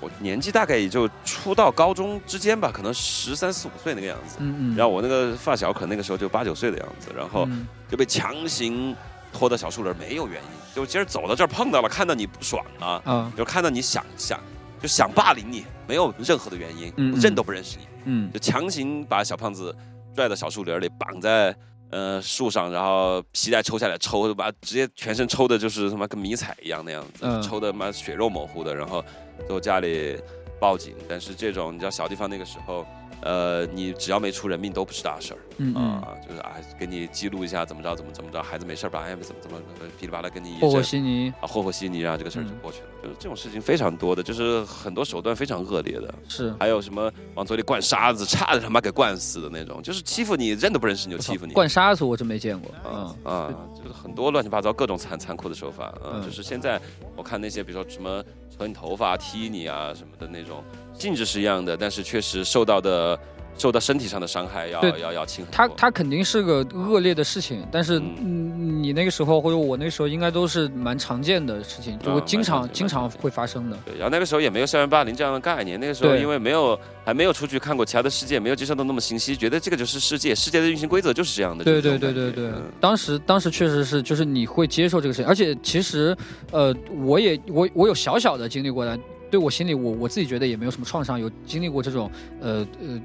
[0.00, 4.36] 我年纪大概也就初到高中之间吧，可能十三四五岁那个样子。
[4.40, 4.76] 嗯嗯。
[4.76, 7.48] 然后我那个发小可能那个时候就八九岁的样子，然后
[7.88, 8.94] 就被强行
[9.32, 14.38] 拖到小树林，没有原因，就今儿走到这儿碰到了，看到你不爽啊，嗯，就看到你想想
[14.78, 19.74] 就想霸凌你，没有任何的原因，认都不认识你，嗯，就强行把小胖子
[20.14, 21.56] 拽到小树林里，绑在
[21.94, 29.04] 呃树上，然后皮带抽下来抽，把直接全身抽的就是他妈跟迷彩一样那样子，抽的妈血肉模糊的，然后。
[29.36, 30.16] 最后家里
[30.60, 32.86] 报警，但是这种你知道小地方那个时候，
[33.24, 39.58] 呃，你只要没出人命都不是大事儿，嗯啊，就是啊，给你记录一下怎么着怎么怎么着，孩子没事吧，哎，怎么怎么
[39.98, 42.86] 噼里啪啦跟你和和稀泥啊，和和稀泥啊，这个事儿就过去了。
[43.02, 46.54] 就是这种事情非常多的，就是很多手段非常恶劣的，是。
[46.60, 51.54] 还有什么往嘴里灌沙子，差点他妈给灌死的那种，就是欺负你认都不认识你就欺负你。
[51.54, 53.16] 灌沙子我真没见过，嗯。
[53.24, 56.22] 啊，就是很多乱七八糟各种残残酷的手法，嗯，嗯。
[56.22, 56.78] 就是现在
[57.16, 60.62] 我看那些比如说什么扯你头发、踢你啊什么的那种，
[60.98, 63.18] 性质是一样的，但是确实受到的
[63.56, 65.56] 受到身体上的伤害要要要轻很多。
[65.56, 73.78] 他他肯定是个恶劣的事情，但是嗯嗯，你那个时候或者我那个时候应该都是蛮常见的事情，就经常经常会发生的。
[73.84, 81.64] 对，然后那个时候也没有校园霸凌这样的概念，那个时候因为没有还没有出去看过其他的世界，没有接受到那么信息，觉得这个就是世界，世界的运行规则就是这样的。
[81.64, 86.16] 对对对对对当时当时确实是，就是你会接受这个事情，而且其实，
[86.50, 88.98] 呃，我也我我有小小的经历过的，
[89.34, 92.08] 对我心里我我自己觉得也没有什么创伤，有经历过这种
[92.40, 93.00] 呃呃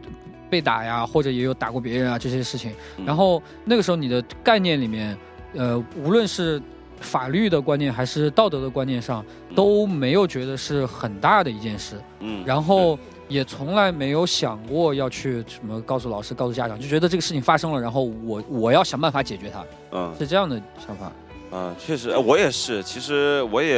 [0.48, 2.72] 被打呀，或者也有打过别人啊这些事情。
[2.98, 5.18] 嗯然后那个时候你的概念里面，
[5.56, 6.62] 呃，无论是
[7.00, 12.00] 法律的观念还是道德的观念上，都没有觉得是很大的一件事。
[12.20, 12.96] 嗯然后
[13.28, 21.12] 也从来没有想过要去什么告诉老师、告诉家长，就觉得这个事情发生了，然后我我要想办法解决它，嗯是这样的想法。
[21.52, 22.84] 嗯，确实，呃我也是。
[22.84, 23.76] 其实我也，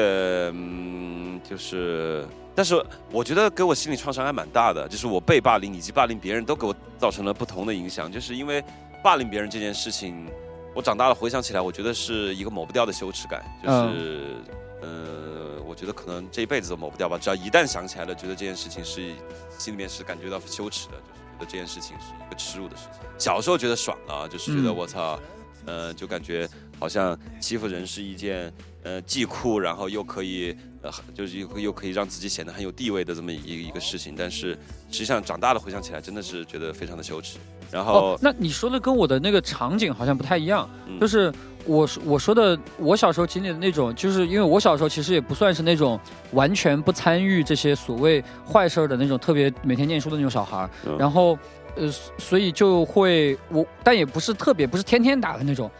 [0.53, 2.75] 嗯，就是，但是
[3.11, 8.11] 我觉得给我心理创伤还蛮大的，就是我被霸凌以及霸凌别人都给我造成了不同的影响。
[8.11, 8.63] 就是因为
[9.03, 10.27] 霸凌别人这件事情，
[10.75, 14.35] 我长大了回想起来，我觉得是一个抹不掉的羞耻感，就是，
[14.81, 17.17] 呃，我觉得可能这一辈子都抹不掉吧。
[17.17, 19.13] 只要一旦想起来了，觉得这件事情是
[19.57, 23.01] 心里面是感觉到羞耻的，就是觉得这件事情是一个耻辱的事情。
[23.17, 25.19] 小时候觉得爽啊，就是觉得嗯我操。
[25.67, 28.51] 呃，就感觉好像欺负人是一件
[28.83, 34.15] 呃既酷，然后又可以呃就是又又可以让自己显得很有地位的这么一一个事情。
[34.17, 34.57] 但是
[34.89, 37.37] 实际上长大了回想起来，真的是觉得非常的羞耻。
[37.71, 41.31] 然后、哦，那你说的跟我的那个场景好像不太一样，嗯就是
[41.65, 45.97] 我我说的我小时候经历的那种，就是因为我小时候其实也不算是那种
[46.33, 51.37] 完全不参与这些所谓坏事儿的那种特别每天念书的那种小孩儿，嗯然后
[51.77, 55.71] 呃，所以就会我，但也不是特别不是天天打的那种，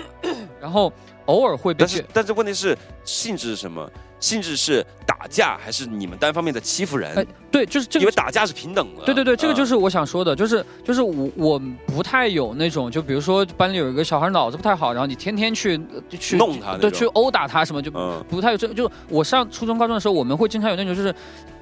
[0.60, 0.92] 然后
[1.28, 3.90] 偶尔会被但是但是问题是性质是什么？
[4.20, 7.16] 性质是打架还是你们单方面的欺负人？
[7.16, 9.04] 哎对，就是这个因为打架是平等的。
[9.04, 18.68] 对对对，这个就啊是我想说的，就是就是我我不太有那种，就比如说班里有一个小孩脑子不太好，然后你天天去呃去弄他对，去殴打他什么，就嗯不太有这。
[18.68, 21.08] 就我上初中高中的时候，我们会经常有那种，就是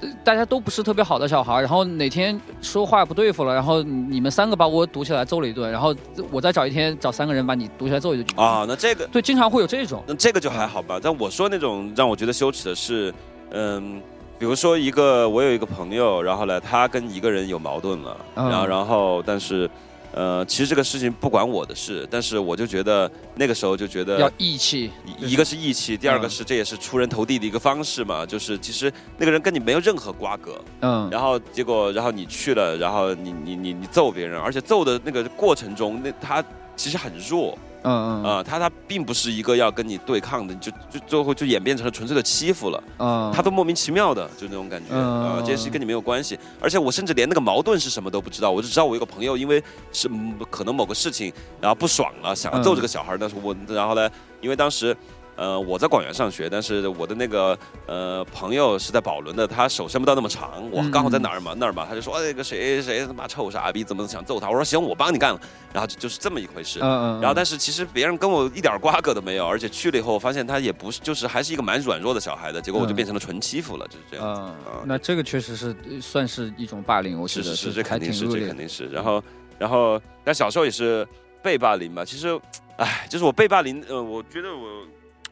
[0.01, 5.95] 呃大家都不是特别好的小孩，然后哪天说话不对付了，然后你们三个把我堵起来揍了一顿，然后
[6.31, 8.39] 我再找一天找三个人把你堵起来揍一顿。
[8.39, 10.03] 啊，那这个对，经常会有这种。
[10.05, 10.99] 那这个就还好吧。
[11.01, 13.13] 但我说那种让我觉得羞耻的是，
[13.51, 14.01] 嗯，
[14.39, 18.49] 比如说一个我有一个朋友，然后呢，他跟一个人有矛盾了，嗯。
[18.49, 19.69] 然后然后但是。
[20.13, 36.43] 呃，其实这个事情不管我的事，但是我就觉得那个时候就觉得要义气，一一个是义气，第二个嗯是这也是出人头地的一个方式嘛，就是其实那个人跟你没有任何瓜葛，嗯，然后结果然后你去了，然后你你你你揍别人，而且揍的那个过程中，那他
[36.77, 38.23] 其实很弱，嗯嗯。
[38.23, 44.95] 啊、他他并不是一个要跟你对抗的，就就最后就演变成了纯粹的欺负了，嗯，他都莫名其妙的就那种感觉。
[44.95, 49.61] 啊、嗯这件事情跟你没有关系，而且我甚至连那个矛盾是什么都不知道，我就知道我有个朋友因为
[49.91, 54.09] 是嗯可能某个事情然后不爽了，想要揍这个小孩儿，但是我然后呢，
[54.39, 54.95] 因为当时。
[55.37, 64.49] 呃，我在广元上学，但是我的那个呃朋友是在宝伦的，他手伸不到那么长，我刚好在哪儿嘛、那儿嘛，他就说哎那个谁谁他妈臭傻逼，怎么想揍他？
[64.49, 65.39] 我说行，我帮你干了，
[65.71, 66.79] 然后就就是这么一回事。
[66.81, 74.41] 嗯嗯，然后，但是其实别人跟我一点瓜葛都没有，而且去了以后，我发现他也不是，就是还是一个蛮软弱的小孩的，结果我就嗯变成了纯欺负了，就是这样子。
[74.41, 78.27] 嗯啊，那这个确实是呃算是一种霸凌，我觉得是是是，这还肯定是。
[78.27, 78.87] 这肯定是。
[78.87, 79.23] 然后，
[79.59, 81.07] 然后，但小时候也是
[81.43, 82.03] 被霸凌吧。
[82.03, 82.39] 其实，
[82.77, 84.85] 哎，就是我被霸凌，呃，我觉得我，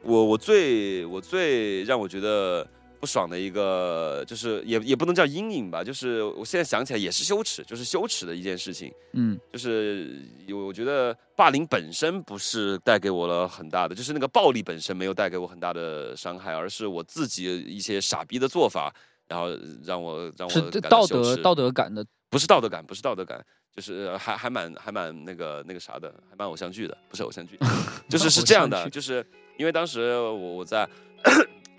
[0.05, 2.65] 我我最我最让我觉得
[2.99, 8.91] 不爽的一个，就是也也不能叫阴影吧，就是我现在想起来也是羞耻，就是羞耻的一件事情。
[9.13, 18.93] 嗯就是有，我觉得霸凌本身不是带给我了很大的，就是那个暴力本身没有带给我很大的伤害，而是我自己一些傻逼的做法，
[19.27, 19.47] 然后
[19.83, 23.43] 让我让我是道德道德感的，不是道德感，不是道德感，
[23.75, 27.57] 就是呃还还蛮还蛮那个那个啥的，还蛮偶像剧的，不是偶像剧，
[28.09, 29.25] 就是是这样的，就是
[29.57, 30.87] 因为当时我我在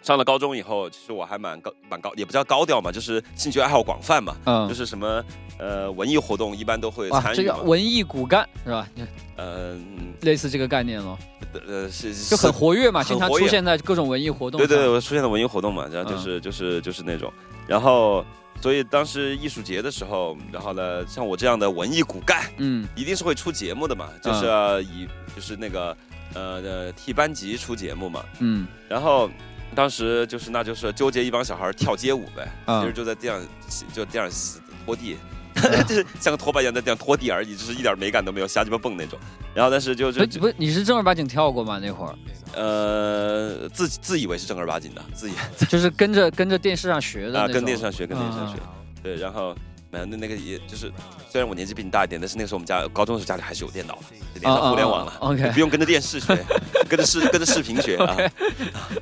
[0.02, 5.22] 上了高中以后，其实我还蛮高蛮高，也不叫高调嘛，就是兴趣爱好广泛嘛，嗯，就是什么
[5.58, 8.88] 呃文艺活动一般都会参与这，个文艺骨干是吧？
[9.36, 11.18] 嗯类似这个概念咯，
[11.66, 14.68] 呃是就很活跃嘛，经常出现在各种文艺活动上。
[14.68, 17.32] 对对，我出现在文艺活动嘛，然后就是、就是就是那种，
[17.66, 18.24] 然后
[18.62, 25.94] 所以当时艺术节的时候，然后呢，像我这样的文艺骨干，嗯一定是会出节目的嘛，就是、呃以就是那个
[26.36, 28.66] 呃的替班级出节目嘛，嗯。
[28.88, 29.30] 然后
[29.74, 35.16] 当时就是那就是纠结一帮小孩跳街舞呗，嗯其实就在地上洗就地上洗拖地，
[35.88, 39.18] 就是像个拖把一样在地上拖地而已，就是一点美感都没有，瞎鸡巴蹦那种。
[39.54, 41.78] 然后但是就是不不，你是正儿八经跳过吗？
[41.82, 42.14] 那会儿？
[42.54, 45.34] 呃自自以为是正儿八经的，自以
[45.68, 48.54] 就是跟着跟着电视上学的啊跟电视上学，跟电视上学。
[48.58, 48.68] 嗯
[49.02, 49.54] 对，然后
[49.96, 50.92] 没有那那个也就是，
[51.30, 54.02] 虽然我年纪比你大一点，但是那个时候我们家高中的时候家里还是有电脑的，
[54.34, 55.12] 就连上互联网了。
[55.12, 56.36] 啊啊啊，OK 不用跟着电视学，
[56.88, 58.16] 跟着视跟着视频学啊，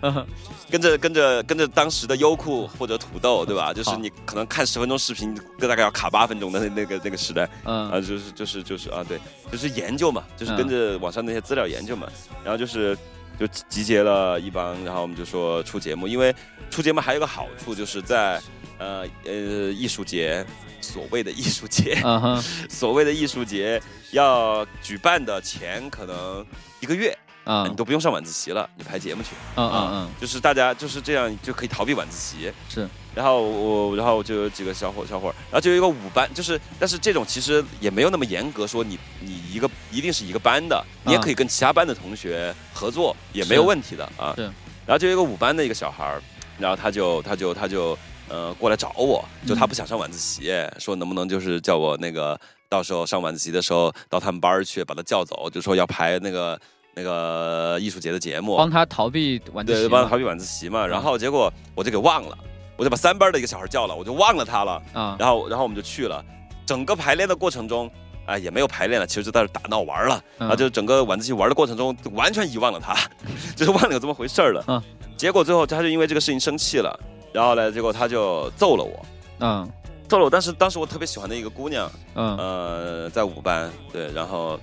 [0.02, 0.26] 嗯
[0.70, 3.72] 跟着跟着跟着当时的优酷或者土豆，对吧？
[3.72, 9.18] 就是你可能看十分钟视频，大概要卡八分钟的那那个那个时代啊，嗯就是就是就是啊，对，
[9.50, 12.06] 就是研究嘛，就是嗯跟着网上那些资料研究嘛，
[12.44, 12.96] 然后就是
[13.38, 16.34] 就集结了一帮，然后我们就说出节目，因为
[16.70, 18.40] 出节目还有个好处，就是在
[18.78, 20.44] 呃呃艺术节。
[20.84, 22.44] 所谓的艺术节，嗯哼。
[22.68, 23.80] 所谓的艺术节
[24.12, 26.44] 要举办的前可能
[26.80, 27.68] 一个月，嗯。
[27.70, 30.10] 你都不用上晚自习了，你排节目去，嗯嗯嗯。
[30.20, 32.52] 就是大家就是这样就可以逃避晚自习。
[32.68, 44.32] 是，然后我，然后就有几个小伙小伙儿，然后就有一个五班，就是但是这种其实也没有那么严格，说你你一个一定是一个班的，你也可以跟其他班的同学合作，也没有问题的啊。
[44.36, 44.44] 对
[44.86, 46.22] 然后就有一个五班的一个小孩儿，
[46.58, 47.96] 然后他就他就他就
[48.28, 56.60] 呃过来找我，就他不想上晚自习，说能不能就是叫我那个到时候上晚自习的时候到他们班儿去把他叫走，就说要排那个
[56.94, 60.86] 那个艺术节的节目，帮他逃避晚自习对，帮他逃避晚自习嘛。
[60.86, 62.36] 然后结果我就给忘了，
[62.76, 64.82] 我就把三班的一个小孩叫了，我就忘了他了。
[64.92, 66.24] 啊然后然后我们就去了，
[66.66, 67.90] 整个排练的过程中。
[68.26, 70.16] 哎，也没有排练了，其实就在这打闹玩了。
[70.38, 72.96] 嗯然后就整个晚自习玩的过程中，完全遗忘了他，
[73.54, 74.64] 就是忘了有这么回事儿了。
[74.66, 74.82] 嗯
[75.14, 76.98] 结果最后他就因为这个事情生气了，
[77.34, 79.06] 然后呢，结果他就揍了我，
[79.40, 79.68] 嗯。
[80.08, 80.30] 揍了我。
[80.30, 82.36] 但是当时我特别喜欢的一个姑娘，嗯。
[82.36, 84.58] 呃，在五班，对，然后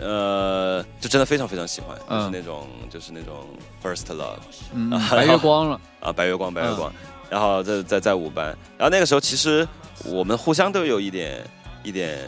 [0.00, 3.44] 呃，就真的非常非常喜欢，就是嗯那种就是那种
[3.82, 4.38] first love
[4.72, 6.90] 嗯， 白月光了，啊，白月光，白月光。
[6.90, 6.94] 嗯
[7.30, 8.46] 然后在在在五班，
[8.78, 9.66] 然后那个时候其实
[10.04, 11.42] 我们互相都有一点
[11.82, 12.18] 一点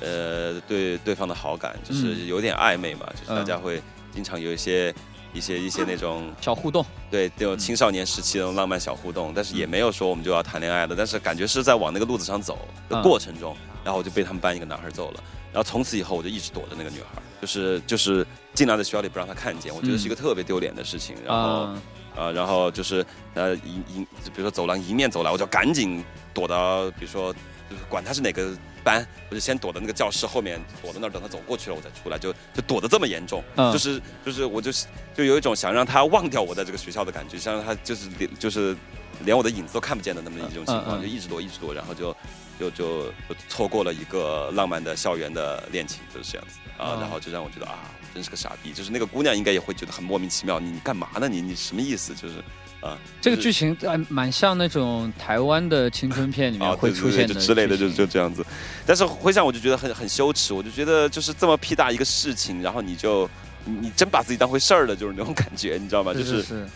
[0.00, 2.26] 呃对对方的好感，就是嗯。
[2.28, 3.82] 有点暧昧嘛，就是大嗯家会
[4.14, 4.94] 经常有一些
[5.32, 12.58] 一些一些那种小互动，对那种青少年时期的那种浪漫小互动，但是也没有说我们就要谈恋爱的，但是感觉是在往那个路子上走
[12.88, 13.02] 的嗯。
[13.02, 15.22] 过程中，然后我就被他们班一个男孩揍了，
[15.52, 21.42] 然后从此以后我就一直躲着那个女孩，就是就是尽量在学校里不让她看见，我觉得是一个特别丢脸的事情，然后。
[21.48, 21.82] 啊
[22.14, 23.02] 啊，然后就是
[23.32, 26.04] 呃迎迎，比如说走廊迎面走来，我就赶紧
[26.34, 27.34] 躲到，比如说
[27.72, 28.54] 就是管他是哪个
[28.84, 38.76] 班，我就先躲到那个教室后面，躲在那儿等他走过去了，我再出来，就就躲得这么严重，嗯就是就是我就是就有一种想让他忘掉我在这个学校的感觉，想让他就是连就是
[39.24, 42.14] 连我的影子都看不见的那么一种情况，嗯嗯就一直躲一直躲，然后就
[42.60, 47.78] 就就就错过了一个浪漫的校园的恋情，就是这样子啊，嗯然后就让我觉得啊。
[48.14, 51.26] 真是个傻逼，就是那个姑娘应该也会觉得很莫名其妙，你你干嘛呢？
[51.26, 52.14] 你你什么意思？
[52.14, 52.44] 就是
[52.82, 58.44] 啊，这个剧情还蛮像那种台湾的青春片里面啊，会出现的就之类的，就就这样子。
[58.84, 63.30] 但是回想我就觉得很很羞耻，我就觉得就是这么屁大一个事情，然后你就
[63.64, 66.12] 你你真把自己当回事儿了，就是那种感觉，你知道吗？
[66.12, 66.66] 就是是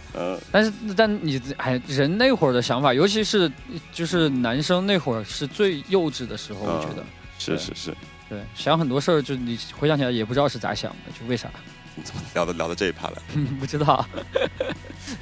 [0.53, 3.51] 但是但你哎，人那会儿的想法，尤其是
[3.93, 7.05] 就是男生那会儿是最幼稚的时候，我觉得。
[7.39, 7.95] 是是是，
[8.31, 11.51] 对，想很多事儿，就你回想起来也不知道是咋想的，就为啥？
[11.97, 13.22] 你怎么聊到聊到这一趴了？
[13.34, 14.07] 嗯 不知道。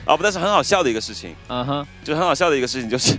[0.04, 0.16] 啊？
[0.16, 3.16] 不，但是很好笑的一个事情，嗯哼，就很好笑的一个事情就是。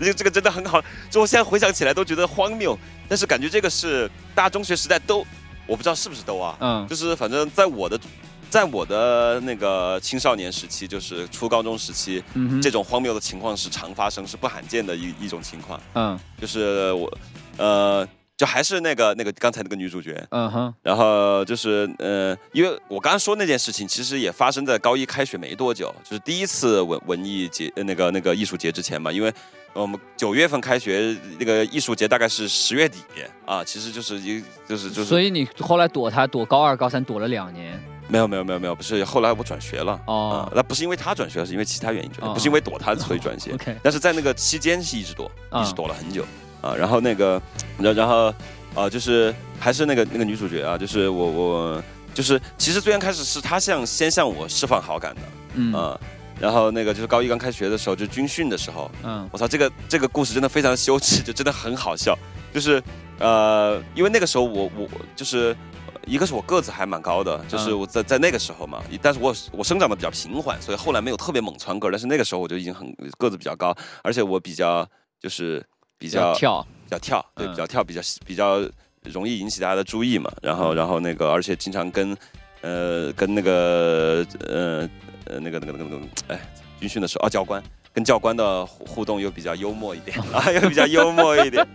[0.00, 2.76] 这个这个真的很好，就我现在回想起来都觉得荒谬，
[3.08, 5.18] 但是感觉这个是大家中学时代都，
[5.66, 8.00] 我不知道是不是都啊，嗯就是反正在我的，
[8.48, 15.78] 在我的那个青少年时期，就是初高中时期，嗯哼，这种荒谬的情况是常发生，是不罕见的一一种情况。
[15.92, 17.18] 嗯就是我，
[17.58, 29.32] 呃，就还是那个那个刚才那个女主角，嗯哼，然后就是呃，因为我刚刚说那件事情，其实也发生在高一开学没多久，就是第一次文文艺节呃那个那个艺术节之前嘛，因为。
[29.78, 33.00] 我们九月份开学，那个艺术节大概是十月底
[33.44, 37.78] 啊，其实就是一就是就是，所以你后来躲他，躲高二、高三，躲了两年。
[38.08, 43.52] 没有没有没有没有，不是后来我转学了哦啊，那不是因为他转学，是因为其他原因转学，哦不是因为躲他所以转学。
[43.52, 46.24] OK，但是在那个期间是一直躲，啊一直躲了很久
[46.60, 46.74] 啊。
[46.74, 47.40] 然后那个，
[47.78, 48.32] 然然后
[48.74, 51.82] 啊，就是还是那个那个女主角啊，就是我我
[52.14, 55.20] 就是其实最刚开始是她向先向我释放好感的
[55.54, 56.00] 嗯啊。
[56.38, 62.14] 然后那个就是高一刚开学的时候，就军训的时候，嗯我操，这个这个故事真的非常羞耻，就真的很好笑。
[62.52, 62.82] 就是
[63.18, 65.56] 呃，因为那个时候我我我就是
[66.06, 71.90] 一个是我个子还蛮高的，就是嗯我在在那个时候嘛，但是我我生长的比较平缓，所以后来没有特别猛窜个儿。
[71.90, 74.86] 但是那个时候我就已经很个子比较高，而且我比较
[75.18, 75.64] 就是
[75.98, 78.60] 比较跳，比较跳，对，嗯比较跳，比较比较
[79.04, 80.30] 容易引起大家的注意嘛。
[80.42, 82.16] 然后然后那个，而且经常跟
[82.62, 84.88] 呃跟那个呃
[85.26, 86.40] 呃那个那个那个那个哎
[86.80, 91.66] 军训的时候啊，教官跟教官的互互动又比较幽默一点啊，又比较幽默一点。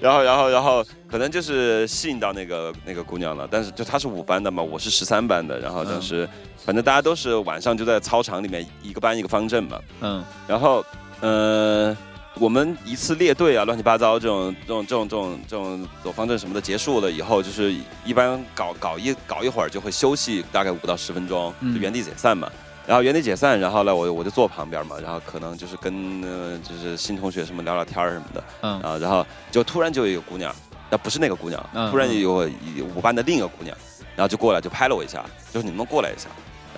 [0.00, 3.48] 然后，然后，然后，可能就是吸引到那个那个姑娘了。
[3.50, 5.58] 但是，就她是五班的嘛，我是十三班的。
[5.58, 9.80] 然后当时，反正大家都是晚上就在操场里面一个班一个方阵嘛。
[10.00, 10.24] 嗯。
[10.46, 10.84] 然后，
[11.20, 11.96] 嗯，
[12.40, 17.74] 我们一次列队啊，乱七八糟这种这种这种这种这种走方阵什么的结束了以后，就是
[18.04, 22.50] 一般搞搞一搞一会儿就会休息大概五到十分钟，就原地解散嘛。
[22.86, 26.22] 然后原地解散，然后呢，我我就坐旁边嘛，然后可能就是跟
[26.62, 28.80] 就是新同学什么聊聊天什么的，嗯。
[28.80, 30.54] 啊，然后就突然就有一个姑娘，
[30.88, 32.48] 那不是那个姑娘，突然有
[32.94, 33.76] 五班的另一个姑娘，
[34.16, 35.22] 然后就过来就拍了我一下，
[35.52, 36.28] 就是你们过来一下，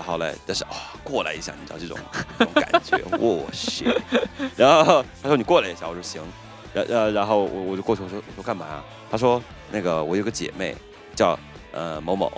[0.01, 0.71] 然后嘞，但是啊
[1.05, 1.99] 过来一下，你知道这种
[2.39, 3.85] 这种感觉，我去，
[4.57, 6.23] 然后他说你过来一下，我说行，
[6.73, 8.85] 然呃然后我我就过去我说我说干嘛啊？
[9.11, 10.75] 他说那个我有个姐妹
[11.15, 11.39] 叫
[11.73, 12.33] 呃某某，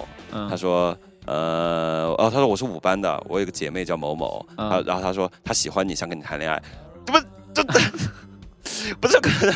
[0.51, 0.97] 他说。
[1.25, 6.61] 呃，哦，他说我是五班的，我有个姐妹叫某某，啊，然后他说他喜欢你，想跟你谈恋爱，
[7.07, 7.13] 不，
[7.55, 7.63] 这
[9.01, 9.55] 不是可能，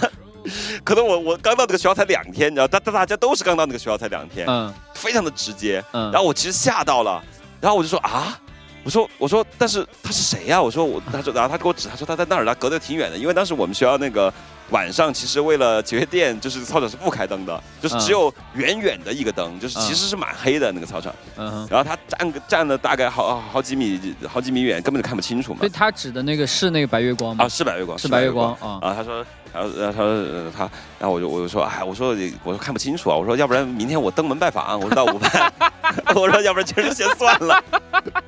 [0.85, 7.21] 可能我我刚到那个学校才两天，你知道，大大大家都是刚到那个学校才两天，嗯，非常的直接，嗯，然后我其实吓到了，
[7.61, 8.39] 然后我就说啊，
[8.85, 10.61] 我说我说，但是他是谁呀？
[10.61, 14.33] 我说我，他说，然后他给我指，他说他在那儿，他隔得挺远的，因为当时我们学校那个。
[14.71, 21.15] 晚上其实为了节约电，就是操场是不开灯的，就是只有远远的一个灯，就是其实是蛮黑的那个操场。
[21.37, 25.61] 嗯，然后他站个站了大概好好几米好几米远，根本就看不清楚嘛。
[25.61, 27.45] 所以他指的那个是那个白月光吗？
[27.45, 28.81] 啊，是白月光，是白月光啊。
[28.83, 29.25] 啊，他说，
[29.57, 30.25] 然后他说
[30.57, 35.53] 他，然后我就我就说，哎，我说我说看不清楚啊，我说要不然明天我登门拜访，我说到五班，
[36.15, 37.65] 我说要不然今儿先算了。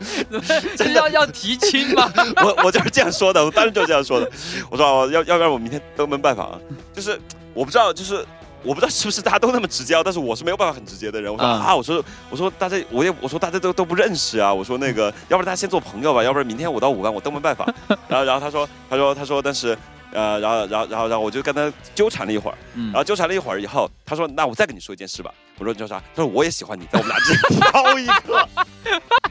[0.76, 2.10] 这要要提亲吗？
[2.42, 4.30] 我我就是这样说的，我当时就这样说的。
[4.70, 6.58] 我说要要不然我明天登门拜访，
[6.94, 7.20] 就是
[7.52, 8.24] 我不知道，就是
[8.62, 11.32] 我不知道是不是大家都那么直接，但是我是没有办法很直接的人。
[11.32, 14.52] 我说啊，我说我说大家我也我说大家都都不认识啊。
[14.52, 17.66] 我说那个要不然大家先做朋友吧，要不然明天我到五班我登门拜访。
[18.08, 19.76] 然后然后他说他说他说但是。
[20.12, 28.48] 呃，然后，然后，然后，然后我就跟他纠缠了一会儿，然后纠缠了一会儿以后，他说：“那我再跟你说一件事吧。”我说：“你说啥？”他说：“我也喜欢你，在我们俩之间挑一个。”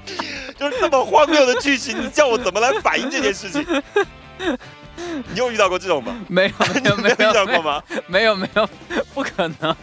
[0.58, 3.64] 就是这么荒谬的剧情，你叫我怎么来反应这件事情？
[5.32, 6.16] 你有遇到过这种吗？
[6.28, 7.84] 没有，没有，没有遇到过吗？
[8.08, 8.70] 没有，没有，
[9.14, 9.76] 不可能，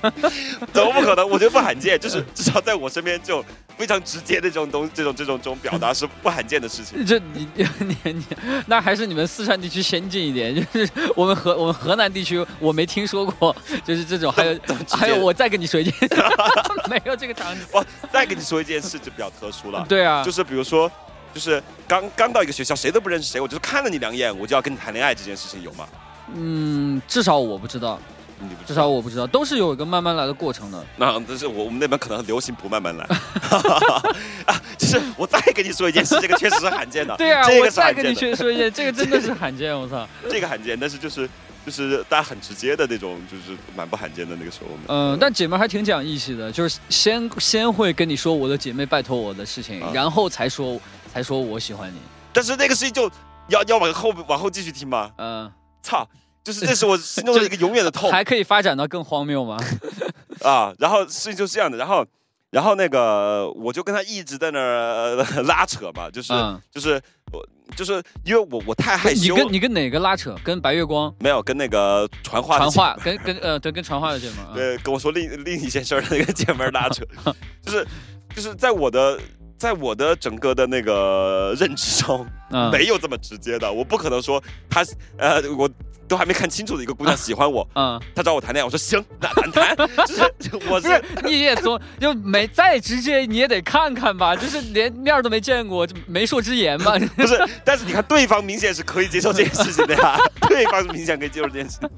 [0.73, 1.29] 怎么不可能？
[1.29, 3.45] 我觉得不罕见，就是至少在我身边就。
[3.77, 7.05] 非常直接的这种东，这种这种这种表达是不罕见的事情。
[7.05, 7.67] 这你你
[8.13, 8.25] 你，
[8.69, 10.55] 那还是你们四川地区先进一点。
[10.55, 14.31] 就是我们河我们河南地区，我没听说过，就是这种。
[14.31, 14.57] 还有
[14.89, 15.93] 还有，我再跟你说一件，
[16.89, 17.63] 没有这个场景。
[17.73, 19.85] 我再跟你说一件事就比较特殊了。
[19.89, 20.89] 对啊，就是比如说，
[21.35, 25.87] 就是刚刚到一个学校，谁都不认识谁，我就是看了你两眼，我就要跟你谈恋爱，这件事情有吗？
[26.35, 27.99] 嗯，至少我不知道。
[28.67, 30.85] 至少我不知道，都是有一个慢慢来的过程的。
[30.99, 33.05] 那但是我我们那边可能流行不慢慢来。
[34.45, 37.15] 啊，就是我再跟你说一件事，这个确实是罕见的。
[37.17, 41.27] 对啊，我再跟你说一件，这个真的是罕见，我操，这个罕见，但是就是
[41.65, 44.67] 就是大家很直接的那种，就是蛮不罕见的那个时候。
[44.89, 50.79] 嗯，但姐妹还挺讲义气的，就是先先会跟你说我的姐妹拜托我的事情，然后才说
[51.15, 51.99] 才说我喜欢你。
[52.33, 53.09] 但是那个事情就
[53.49, 55.13] 要要往后往后继续听吗？
[55.17, 55.51] 嗯，
[55.81, 56.07] 操。
[56.43, 59.57] 就是这是我 心中的一个永远的痛，还可以发展到更荒谬吗？
[60.45, 62.05] 啊，然后事情就是这样的，然后，
[62.51, 66.35] 然后那个我就跟他一直在那儿拉扯嘛，就是
[66.71, 67.01] 就是
[67.33, 67.43] 我
[67.75, 69.35] 就是因为我我太害羞。
[69.35, 70.37] 你跟你跟哪个拉扯？
[70.45, 71.11] 跟白月光？
[71.19, 74.37] 没有，跟那个传话传话，跟跟呃对，跟传话的姐妹。
[74.53, 77.03] 对，跟我说另另一件事的那个姐妹拉扯，
[77.65, 77.87] 就是
[78.37, 79.19] 就是在我的。
[79.57, 82.27] 在我的整个的那个认知中，
[82.73, 83.73] 没有这么直接的。
[83.73, 84.85] 我不可能说他，
[85.17, 85.69] 呃，我
[86.07, 89.77] 都还没看清楚的一个姑娘喜欢我，嗯，他找我谈恋爱，我说行，那谈谈。
[90.39, 96.99] 就是我是你也说，就没再直接，你也得看看吧，就是连面都没见过，就媒妁之言嘛。
[97.17, 101.89] 不是，但是你看对方明显是可以接受这件事情的呀， 对方是明显可以接受这件事情。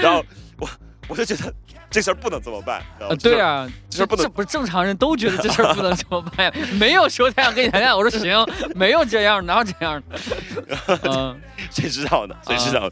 [0.00, 0.24] 然后
[0.60, 0.68] 我
[1.08, 1.52] 我就觉得。
[1.90, 3.08] 这事儿不能这么办啊！
[3.18, 6.52] 对啊，这事不能，这不是正常人都觉得这事儿不能这么办呀？
[6.78, 10.98] 没有说他想跟你谈恋爱，我说行，没有这样，哪有这样的？
[11.10, 11.40] 嗯，
[11.70, 12.34] 谁知道呢？
[12.46, 12.90] 谁知道？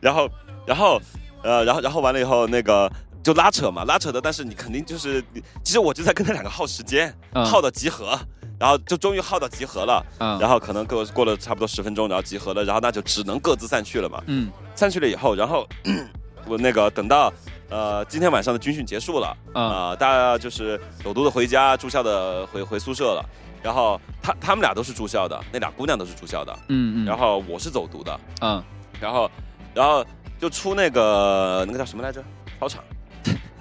[0.00, 0.26] 然后，
[0.64, 0.98] 然后，
[1.42, 2.90] 呃，然后，然后完了以后，那个
[3.22, 4.18] 就拉扯嘛，拉扯的。
[4.18, 5.22] 但是你肯定就是，
[5.62, 8.18] 其实我就在跟他两个耗时间，耗到集合，
[8.58, 10.02] 然后就终于耗到集合了。
[10.20, 14.22] 嗯，然后可能过过了差不多十分钟，然后集合了，然后那就只能各自散去了嘛。
[14.26, 15.68] 嗯，散去了以后，然后
[16.46, 17.32] 我那个等到。
[17.70, 23.24] 呃，今天晚上的军训结束了啊，大家就是走读的回家，住校的回回宿舍了。
[23.62, 26.52] 然后他他们俩都是住校的，那俩姑娘都是住校的。
[26.68, 27.06] 嗯嗯。
[27.06, 28.20] 然后我是走读的。
[28.42, 28.62] 嗯。
[29.00, 29.30] 然后，
[29.72, 30.04] 然后
[30.38, 32.22] 就出那个那个叫什么来着？
[32.60, 32.84] 操场。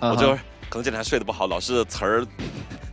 [0.01, 0.33] 我就
[0.69, 2.27] 可能这天还睡得不好，老是词儿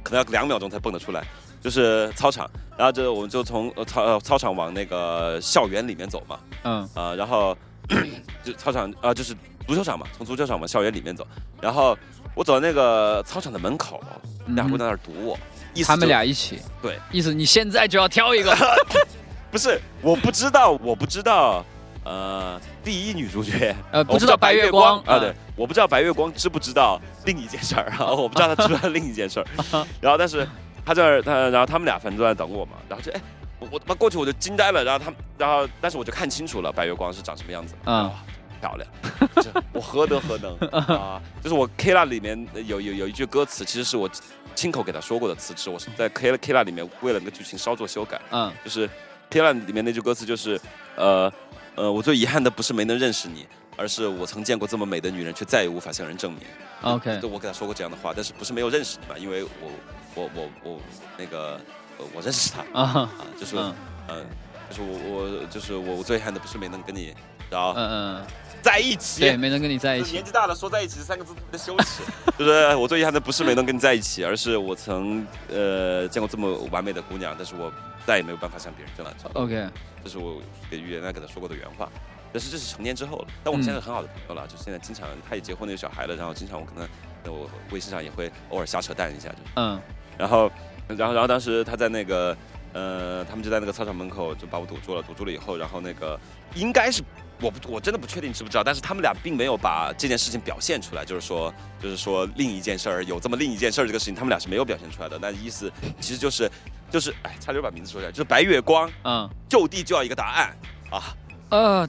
[0.04, 1.26] 可能要两秒钟才蹦得出来。
[1.60, 7.56] 就是操场，然后就我们就从呃操呃操场往那个校园里面走嘛，嗯啊、然后
[8.44, 9.34] 就操场啊、就是
[9.68, 11.26] 足球场嘛，从足球场往校园里面走，
[11.60, 11.96] 然后
[12.34, 14.02] 我走到那个操场的门口，
[14.46, 15.38] 俩姑娘在那儿堵我，
[15.74, 18.56] 意思他们俩一起，对，意思你现在就要挑一个，
[19.52, 21.62] 不是，我不知道，我不知道，
[22.02, 29.46] 呃，第一女主角，呃，我不知道白月光啊，对，，我不知道白月光知不知道另一件事儿啊， 我不知道她知不知道另一件事儿，
[30.00, 30.48] 然后但是
[30.86, 33.20] 她在那儿，他然后他们俩反正都在等我嘛，然后就哎，
[33.58, 38.04] 我我他妈过去我就惊呆了，然后他们，然后但是我就看清楚了白月光是长什么样子，嗯。
[38.04, 38.12] 哇
[38.60, 38.88] 漂亮，
[39.36, 40.56] 就是我何德何能
[40.96, 41.20] 啊？
[41.42, 44.08] 就是我 K 啦里面有有有一句歌词，其实是我
[44.54, 48.20] 亲口给他说过的词，是我是在 K K 啦里面为了那个剧情稍作修改。
[48.30, 48.86] 嗯就是
[49.30, 50.60] 《天籁》里面那句歌词就是，
[50.96, 51.32] 呃
[51.74, 53.46] 呃，我最遗憾的不是没能认识你，
[53.76, 56.40] 而是我曾见过这么美的女人，却再也无法向人证明。
[56.82, 59.18] ，OK，就我给他说过这样的话，但是不是没有认识你嘛？
[59.18, 59.70] 因为我
[60.14, 60.80] 我我我
[61.16, 61.60] 那个
[61.98, 63.74] 呃我认识他 啊，啊，就是嗯
[64.08, 64.26] 嗯、
[64.70, 67.14] 就是我我就是我我最遗憾的不是没能跟你
[67.50, 68.26] 然后嗯嗯，
[68.68, 69.22] 在一起。
[69.22, 72.02] 对，没能跟你在一起年，纪大了说在一起这三个字特别的羞耻，
[72.38, 77.72] 就是我最遗憾的不是没能跟你在一起，而是我曾呃见过这么完美的姑娘，但是我
[78.06, 79.14] 再也没有办法向别人争了。
[79.32, 79.66] OK，
[80.04, 81.88] 这是我给原来给他说过的原话。
[82.30, 86.86] 但是这是成年之后了，但我们现在很好的朋友了，就现在经常他也结婚了有小孩了，然后经常我可能
[87.24, 89.80] 呃我微信上也会偶尔瞎扯淡一下，就嗯
[90.18, 90.50] 然后
[90.88, 92.36] 然后然后当时他在那个
[92.74, 96.20] 呃他们就在那个操场门口就把我堵住了，堵住了以后，然后那个
[96.54, 97.02] 应该是
[97.40, 106.50] 我不我真的不确定知不知道，但是他们俩并没有把这件事情表现出来，就是说就是说另一件事儿有这么另一件事儿这个事情，他们俩是没有表现出来的，那意思其实就是
[106.90, 110.56] 就是哎差点把名字说出来，就是白月光嗯就地就要一个答案
[110.90, 111.14] 啊。
[111.50, 111.88] 呃，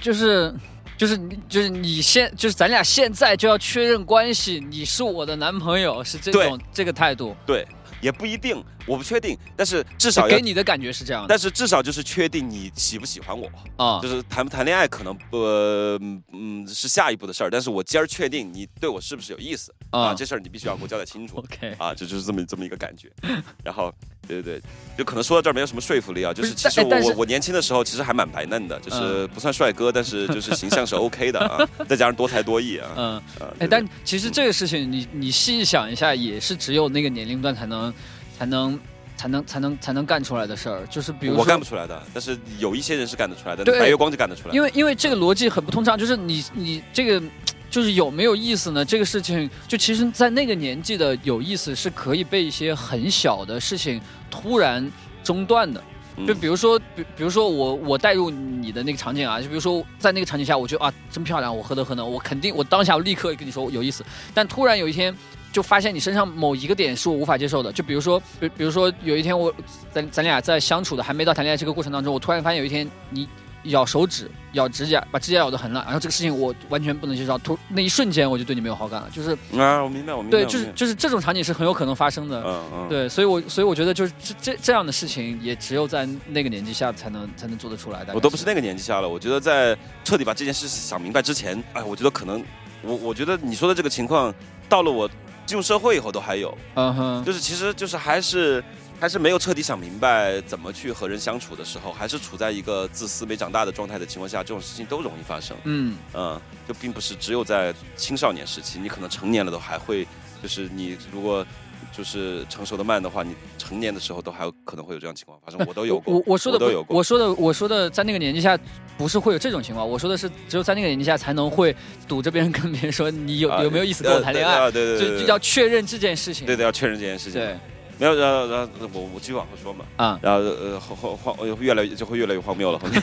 [0.00, 0.54] 就是。
[0.98, 7.68] 就是你，就是你现，就是咱俩现在就要确认关系，你是我的男朋友，是这种这个态度，对，
[8.00, 11.28] 也不一定，我不确定，但是至少要给，你的感觉是这样的。
[11.28, 14.00] 但是至少就是确定你喜不喜欢我，啊。
[14.00, 15.98] 就是谈不谈恋爱可能不，呃
[16.32, 21.36] 嗯是下一步的事儿，但是我今儿确定你对我是不是有意思啊，啊这事儿你必须要给我交代清楚。
[21.44, 23.10] OK，啊，这就是这么这么一个感觉，
[23.64, 23.92] 然后，
[24.26, 24.62] 对对对，
[24.98, 31.58] 就可能说到这儿没有什么说服力啊，就是是其实我我我年轻的时候其实还蛮白嫩的，就是不算帅哥，但是就是形象是 OK 的啊，
[31.88, 37.92] 再加上多才多艺啊，嗯，啊，哎，对但其实这个事情你你细想一下，也是只有那个年龄段才能
[38.36, 38.78] 才能
[39.16, 44.54] 才能才能才能干出来的事儿，就是比如说我干不出来的，但是有一些人是干得出来的，对白月光就干得出来。
[44.54, 47.22] 因为因为这个逻辑很不通畅，就是你你这个
[47.70, 48.84] 就是有没有意思呢？
[48.84, 54.90] 这个事情就其实，在那个年纪的有意思是可以被一些很小的事情突然
[55.24, 55.80] 中断的。
[56.18, 64.02] 嗯就比如说，比比如说我我带入你的那个场景啊，就比如说在那个场景下，我觉得啊真漂亮，我何德何能，我肯定我当下我立刻跟你说有意思。
[64.32, 65.14] 但突然有一天
[65.56, 69.50] 就发现你身上某一个点是我无法接受的，就比如说比比如说有一天我
[69.90, 73.26] 咱咱俩在相处的还没到谈恋爱这个过程当中，我突然发现有一天你
[73.62, 82.42] 咬手指、咬指甲，把指甲咬得很烂，然后这个事情我完全不能接受，突那一瞬间我就对你没有好感了，就是啊，我明白，我明白，对，就是就是这种场景是很有可能发生的。
[82.44, 88.04] 嗯嗯，对，所以我所以我觉得就是这这这样的事情，也只有在那个年纪下才能才能做得出来。
[88.04, 92.44] 的我都不是那个年纪下了，我觉得在彻底把这件事想明白之前，哎，我觉得可能，
[92.82, 94.32] 我我觉得你说的这个情况，
[94.68, 95.08] 到了我
[95.46, 98.62] 进入社会以后都还有，嗯哼，就是其实就是还是
[99.00, 105.56] 还是没有彻底想明白怎么去和人相处的时候，还是处在一个自私没长大的状态的情况下，这种事情都容易发生。
[105.64, 105.96] 嗯。
[106.12, 110.06] 嗯，就并不是只有在青少年时期，你可能成年了都还会，
[110.42, 111.46] 就是你如果
[111.92, 118.58] 就是成熟的慢的话，你成年的时候都还有可能会有这样情况发生，我都有过，我我说的不都有过我说的我说的在那个年纪下
[118.98, 121.74] 不是会有这种情况，我说的是只有在那个年纪下才能会
[122.06, 126.46] 堵着别人跟别人说你有啊有没有意思跟我谈恋爱，啊对对对对对就就要确认这件事情。
[126.46, 127.40] 对对要确认这件事情。
[127.40, 127.56] 对，
[127.98, 133.02] 没有，然后然后我我继续往后说嘛，啊然后呃后后荒越来越就会越来越荒谬了，后面，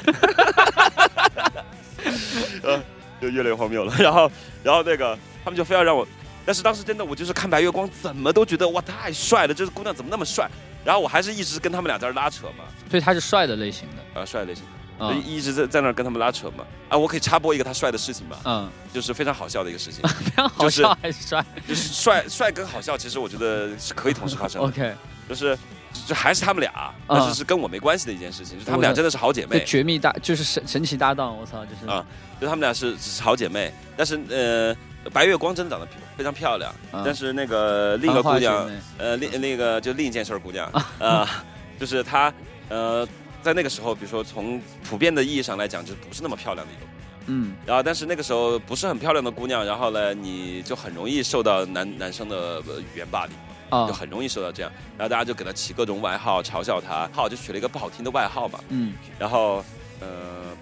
[2.63, 2.81] 呃
[3.21, 4.29] 就越来越荒谬了，然后
[4.63, 6.05] 然后那个他们就非要让我，
[6.45, 10.49] 但是当时真的我就是看白月光怎么都觉得哇太帅了，这个姑娘怎么那么帅，
[10.83, 14.19] 然后我还是一直跟他们俩在那儿拉扯嘛，所以他是帅的类型的。
[14.19, 14.63] 啊帅类型，
[14.99, 21.45] 啊就一直在在那儿跟他们拉扯嘛，啊我可以插播一个他帅的事情嘛，嗯，就是非常好笑的一个事情， 非常好就是笑还是帅？
[21.67, 24.67] 就是帅帅跟好笑其实我觉得是可以同时发生的。
[24.69, 24.93] OK，
[25.27, 25.57] 就是
[26.05, 31.87] 就还是他们俩，但是是跟我没关系的一件事情，就他们俩真的是好姐妹，绝密搭就是神神奇搭档，我操，就是。
[31.87, 32.05] 啊
[32.43, 34.75] 就他们俩是是好姐妹，但是呃，
[35.11, 35.87] 白月光真的长得
[36.17, 40.69] 非常漂亮，啊但是那个另一个姑娘，呃，另那个就另一件事儿姑娘，
[40.99, 41.45] 啊，
[41.79, 42.33] 就是她
[42.67, 43.07] 呃，
[43.41, 46.81] 在那个时候，比如说从普遍的意义上来讲，就不是那么漂亮的一个。
[47.27, 53.33] 嗯然后，但是那个时候不是很漂亮的姑娘，然后呢，你就很容易受到男男生的呃语言霸凌。
[53.69, 54.71] 啊就很容易受到这样。
[54.97, 58.59] 然后大家就给她起各种外号，嘲笑她，好就取了一个不好听的外号嘛。
[58.69, 59.63] 嗯然后，
[59.99, 60.07] 呃，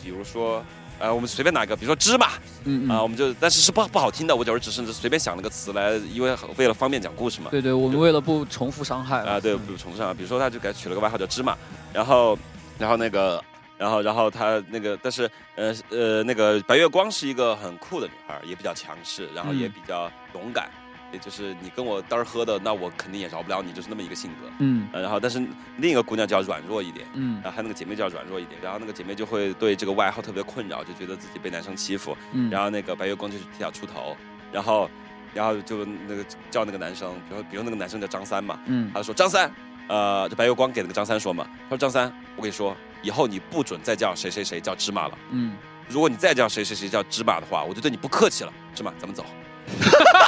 [0.01, 0.63] 比如说，
[1.01, 2.87] 呃，我们随便拿一个，比如说芝麻啊、嗯。
[2.89, 7.49] 啊，我们就但是是不不好听的，我就是只是随便想了个词来，因为为了方便讲故事嘛。
[7.49, 11.57] 对对，我们为了不重复伤害啊、对，不重复伤害，比如说他就给他取了个外号叫芝麻，
[11.91, 12.37] 然后，
[12.77, 13.43] 然后那个，
[13.77, 19.71] 然后，然后他那个，但是，呃呃，那个白月光是一个很酷的女孩，也比较强势，然后也嗯。
[19.71, 20.69] 比较勇敢，
[21.11, 24.49] 也就是你跟我单儿喝的，那我肯定也饶不了你，就是那么一个性格。
[24.59, 25.41] 嗯呃然后，但是
[25.77, 34.15] 另一个姑娘就要软弱一点，嗯然后还有那个姐妹就要软弱一点，然后那个姐妹就会对这个外号特别困扰，就觉得自己被男生欺负，嗯，然后那个白月光就是替她出头，
[34.51, 34.89] 然后，
[35.33, 39.51] 然后就那个叫那个男生，比如比如那个男生叫张三嘛，嗯他就说张三，
[39.87, 45.55] 呃，这白月光给那个张三说嘛，他说张三，我跟你说，以后你不准再叫谁谁谁叫芝麻了，嗯，
[45.89, 48.53] 如果你再叫谁谁谁叫芝麻的话，我就对你不客气了。
[48.73, 49.25] 芝麻，咱们走。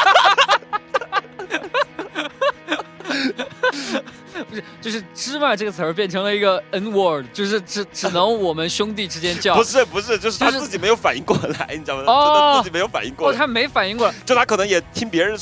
[4.49, 9.63] 不是，就是芝麻这个词儿变成了一个 N word，就是只只能我们兄弟之间叫 不。
[9.63, 12.03] 是不是，就是他自己没有反应过来，你知道吗？
[12.07, 15.37] 哦自己没有反应过哦，来，他没反应过来，就他可能也听别人。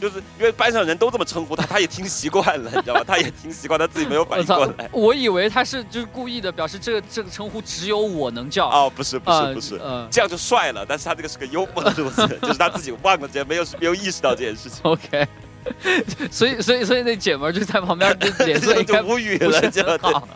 [0.00, 3.04] 就是因为班上人都这么称呼他，他也听习惯了，你知道吗？
[3.06, 4.88] 他也听习惯，他自己没有反应过来。！
[4.92, 8.66] 我以为他是就是故意的，表示这个这个称呼只有我能叫。
[8.66, 10.86] 哦，不是不啊是不是，呃这样就帅了。
[10.88, 15.28] 但是他这个是个幽默的路线，就是他自己忘了这没有没有意识到这件事情， OK，
[16.30, 20.28] 所以所以所以那姐们儿就在旁边，就脸色 就无语了，就好。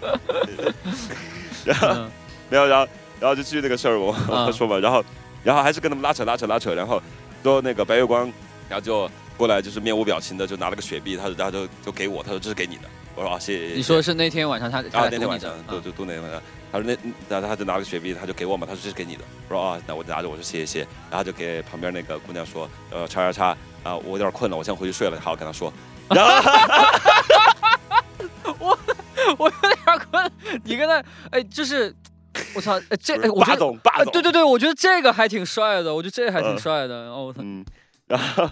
[1.64, 2.10] 然后嗯
[2.48, 2.88] 没有，然后
[3.20, 5.04] 然后就继续那个事儿，我嗯我说嘛，然后
[5.44, 7.02] 然后还是跟他们拉扯拉扯拉扯，然后
[7.42, 8.24] 说那个白月光，
[8.68, 12.82] 然后就过来就是面无表情的就拿了个雪碧，他然后就就给我，他说这是给你的，
[13.14, 13.74] 我说啊谢谢。
[13.74, 16.42] 你说是那天晚上他他啊那天晚上就嗯就就那天晚上，
[16.72, 16.96] 他说那
[17.28, 25.72] 然后他就拿了个雪碧，他就给我嘛，他说这是给你的，我说啊那我就拿着我说谢谢谢谢，然后就给旁边那个姑娘说呃叉叉叉啊我有点困了，我先回去睡了，好好跟他说，
[26.08, 26.32] 然后
[28.58, 28.78] 我
[29.38, 30.32] 我有点困，
[30.64, 31.94] 你跟他哎，就是
[32.54, 33.58] 我操，哎这哎我觉霸得。
[33.58, 36.94] 总霸总，哎对对对，我觉得这个还挺帅的，我觉得这个还挺嗯帅的。
[37.10, 37.64] 哦，我操，嗯，
[38.06, 38.48] 然后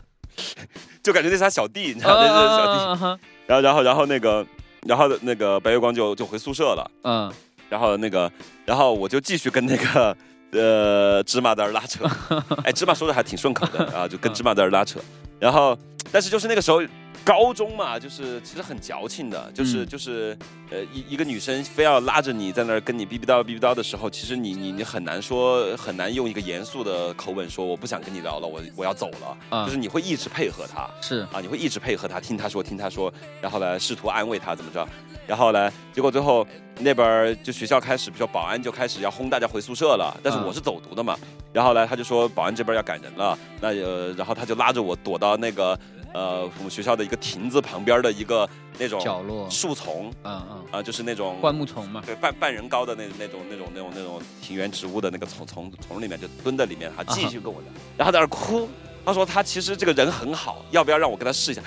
[1.02, 3.20] 就感觉那是他小弟，你知道那是小弟。
[3.46, 4.44] 然后，然后，然后那个，
[4.86, 6.90] 然后那个白月光就就回宿舍了。
[7.04, 7.32] 嗯
[7.68, 8.30] 然后那个，
[8.64, 10.16] 然后我就继续跟那个
[10.52, 12.04] 呃芝麻在拉扯。
[12.64, 15.00] 哎，芝麻说的还挺顺口的啊，就跟芝麻在拉扯。
[15.38, 15.76] 然后，
[16.10, 16.82] 但是就是那个时候。
[17.24, 19.86] 高中嘛，就是其实很矫情的，就是、嗯。
[19.86, 20.36] 就是，
[20.70, 30.88] 呃，一一个女生非要拉着你在那儿跟你逼逼叨逼逼叨的时候，其实你你你很难说，很难用一个严肃的口吻说我不想跟你聊了，我我要走了，嗯就是你会一直配合她。
[31.00, 34.86] 是啊，你会一直配合她，听她说，听她说，然后呢，试图安慰她怎么着，
[35.26, 36.46] 然后呢，结果最后
[36.78, 41.18] 那边就学校开始，比如说保安就开始要轰大家回宿舍了，但是嗯我是走读的嘛，
[41.52, 45.78] 然后呢，他就说保安这边要赶人了，那呃，然后他就拉着我躲到那个
[46.14, 48.48] 呃我们学校的一个亭子旁边的一个
[48.78, 58.68] 那种角落，树丛嗯嗯，啊、就是那种灌木丛嘛，对半半人高的那那种那种那种那种庭园植物的那个丛丛丛里面，就蹲在里面，他继续跟我聊，然后在那儿哭。
[59.04, 61.62] 他说他其实这个人很好，要不要让我跟他试一下？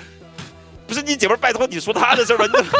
[0.86, 2.72] 不是你姐们儿，拜托你说他的事儿吧，你怎么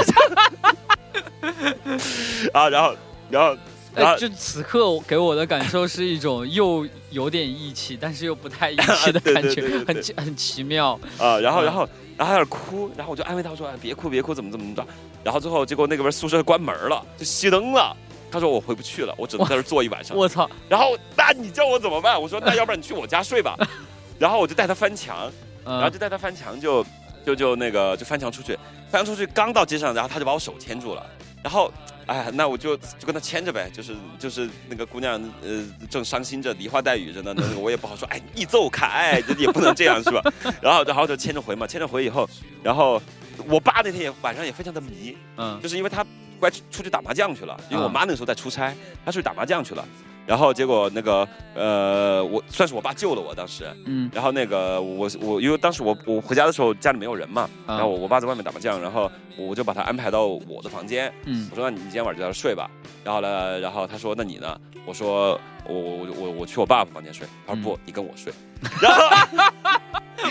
[2.52, 2.62] 讲？
[2.62, 2.94] 啊，然后
[3.30, 3.58] 然后然
[3.95, 10.99] 哎，后就此刻给我的感受是一种又有点义气，但是又不太义气的 感觉，很很奇妙。
[11.18, 14.86] 啊，然后嗯然后然后他在那儿哭，然后我就安慰他说哎别哭别哭，怎么怎么怎么着。
[15.22, 17.97] 然后最后结果那个边宿舍关门了，就熄灯了。
[18.30, 20.16] 他说我回不去了，我只能在这儿坐一晚上。
[20.16, 22.20] 我操，然后那你叫我怎么办？
[22.20, 23.57] 我说那要不然你去我家睡吧。
[24.18, 25.30] 然后我就带他翻墙，
[25.64, 26.84] 然后嗯就带他翻墙就，
[27.26, 28.59] 就就那个就翻墙出去，
[28.90, 31.05] 翻墙出去刚到街上，然后他就把我手牵住了，
[31.43, 31.72] 然后
[32.07, 40.22] 哎，那我就就跟他牵着呗，就是就是那个姑娘呃正伤心着，梨花带雨着呢，那个我也不好说，哎你走开，这也不能这样是吧？
[40.62, 42.28] 然后然后就牵着回嘛，牵着回以后，
[42.62, 43.01] 然后
[43.49, 46.05] 我爸那天也晚上也非常的迷，嗯就是因为他
[46.38, 48.74] 乖出出去打麻将去了，因为我嗯妈那个时候在出差，
[49.05, 49.86] 他出去打麻将去了。
[50.27, 54.11] 然后结果那个呃，我算是我爸救了我当时，嗯。
[54.14, 57.75] 然后那个我我因为当时我我回家的时候家里没有人嘛，啊。
[57.77, 61.49] 然后我我爸在外面打麻将，然后我就把他安排到我的房间，嗯。
[61.51, 62.70] 我说那你今天晚上就在这睡吧，
[63.03, 64.59] 然后呢，然后他说那你呢？
[64.85, 68.33] 我说我我我我去我爸爸房间睡，他说嗯不，你跟我睡，
[68.81, 68.93] 然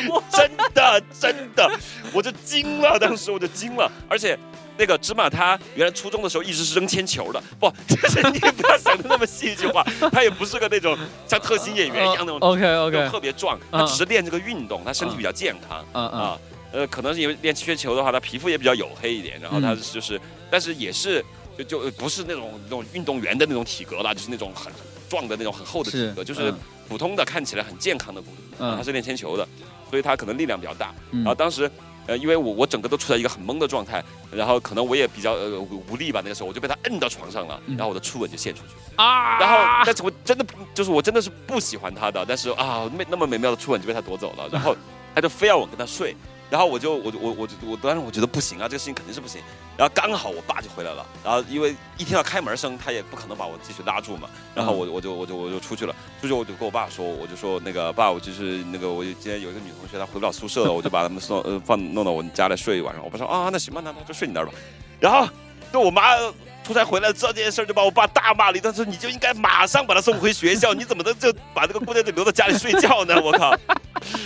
[0.10, 1.70] 后 真的真的
[2.14, 4.38] 我就惊了，当时我就惊了，而且。
[4.82, 16.36] 那个芝麻他原来初中的时候一直是扔铅球的，不， 就是你不要想的那么戏剧化，他也不是个那种像特 型演员一样那种 OK OK，特别壮，嗯他只是练这个运动，他身体比较健康啊。
[16.74, 20.20] 呃，可能是因为练铅球的话，他皮肤也比较黝黑一点，然后他嗯就是，
[20.50, 21.24] 但是也是
[21.58, 24.74] 就就不是那种那种运动员的那种体格了，就是那种很
[25.08, 26.58] 壮的那种很厚的体是格，就是嗯
[26.90, 29.48] 普通的看起来很健康的骨他是练铅球的，
[29.90, 30.92] 所以他可能力量比较大。
[31.12, 31.70] 嗯然后当时
[32.08, 44.76] 呃，因为我我整个都处在一个很懵的状态，然后可能我也比较呃无无力吧，那个时候我就被他摁到床上了，然后我的初吻就献出去，啊，然后但是我真的就是我真的是不喜欢他的，但是啊那那么美妙的初吻就被他夺走了，然后
[45.14, 46.16] 他就非要我跟他睡。
[46.52, 49.42] 然后我就我我我我当时我觉得不行啊，这个事情肯定是不行。
[49.78, 54.30] 然后刚好我爸就回来了，然后因为一听到开门声，他也不可能把我继续拉住嘛。
[54.54, 63.02] 然后我我就我就我就出去了，出去我就跟我爸说，我就说那个爸，我就是那个我今天有一个女同学她回不了宿舍了，我就把他们送呃放弄到我家来睡一晚上。
[63.02, 64.52] 我爸说啊那行吧，那那就睡你那儿吧。
[65.00, 65.26] 然后
[65.72, 66.18] 就我妈
[66.64, 73.20] 出差回来知道这件事就把我爸大骂了一顿，说你就应该马上把他送回学校，你怎么能就把这个姑娘就留在家里睡觉呢？
[73.22, 73.50] 我靠！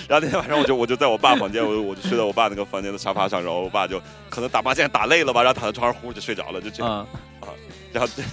[0.07, 7.07] 然后那天晚上我就我就在我爸房间，我我就睡在我爸那个房间的沙发上，然后我爸就可能打麻将打累了吧，然后躺在床上呼就睡着了，就这样啊。
[7.93, 8.23] 然后这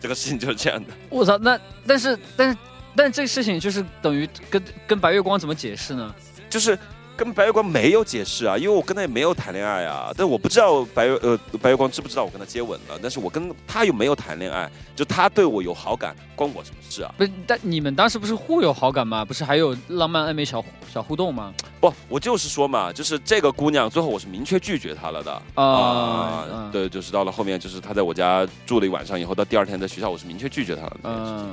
[0.00, 0.92] 这个事情就是这样的。
[1.08, 2.58] 我操，那但是但是
[2.96, 6.14] 但这个事情就是等于跟跟白月光怎么解释呢？
[6.50, 6.76] 就是。
[7.22, 17.14] 跟白月光没有解释啊，因为我跟他也没有谈恋爱啊，但我不知道白月呃白月光知不知道我跟他接吻了，但是我跟他又没有谈恋爱，就他对我有好感，关我什么事啊？
[17.16, 19.24] 不是，但你们当时不是互有好感吗？
[19.24, 21.54] 不是还有浪漫暧昧小小互动吗？
[21.80, 30.96] 不，我就是说嘛，就是这个姑娘最后我是明确拒绝她了的啊，对，就是到了后面就是她在我家住了一晚上以后，到第二天在学校我是明确拒绝她了。
[31.04, 31.48] 嗯。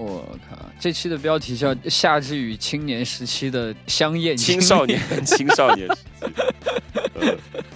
[0.00, 0.56] 我靠！
[0.80, 5.86] 这期的标题叫《夏至与青年时期的香艳青少年青少年》，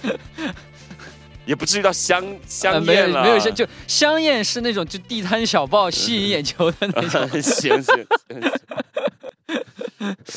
[1.45, 7.41] 也不至于到香香艳了，没有香就香艳是那种就地摊小报吸引眼球的那种。
[7.41, 8.07] 行 行，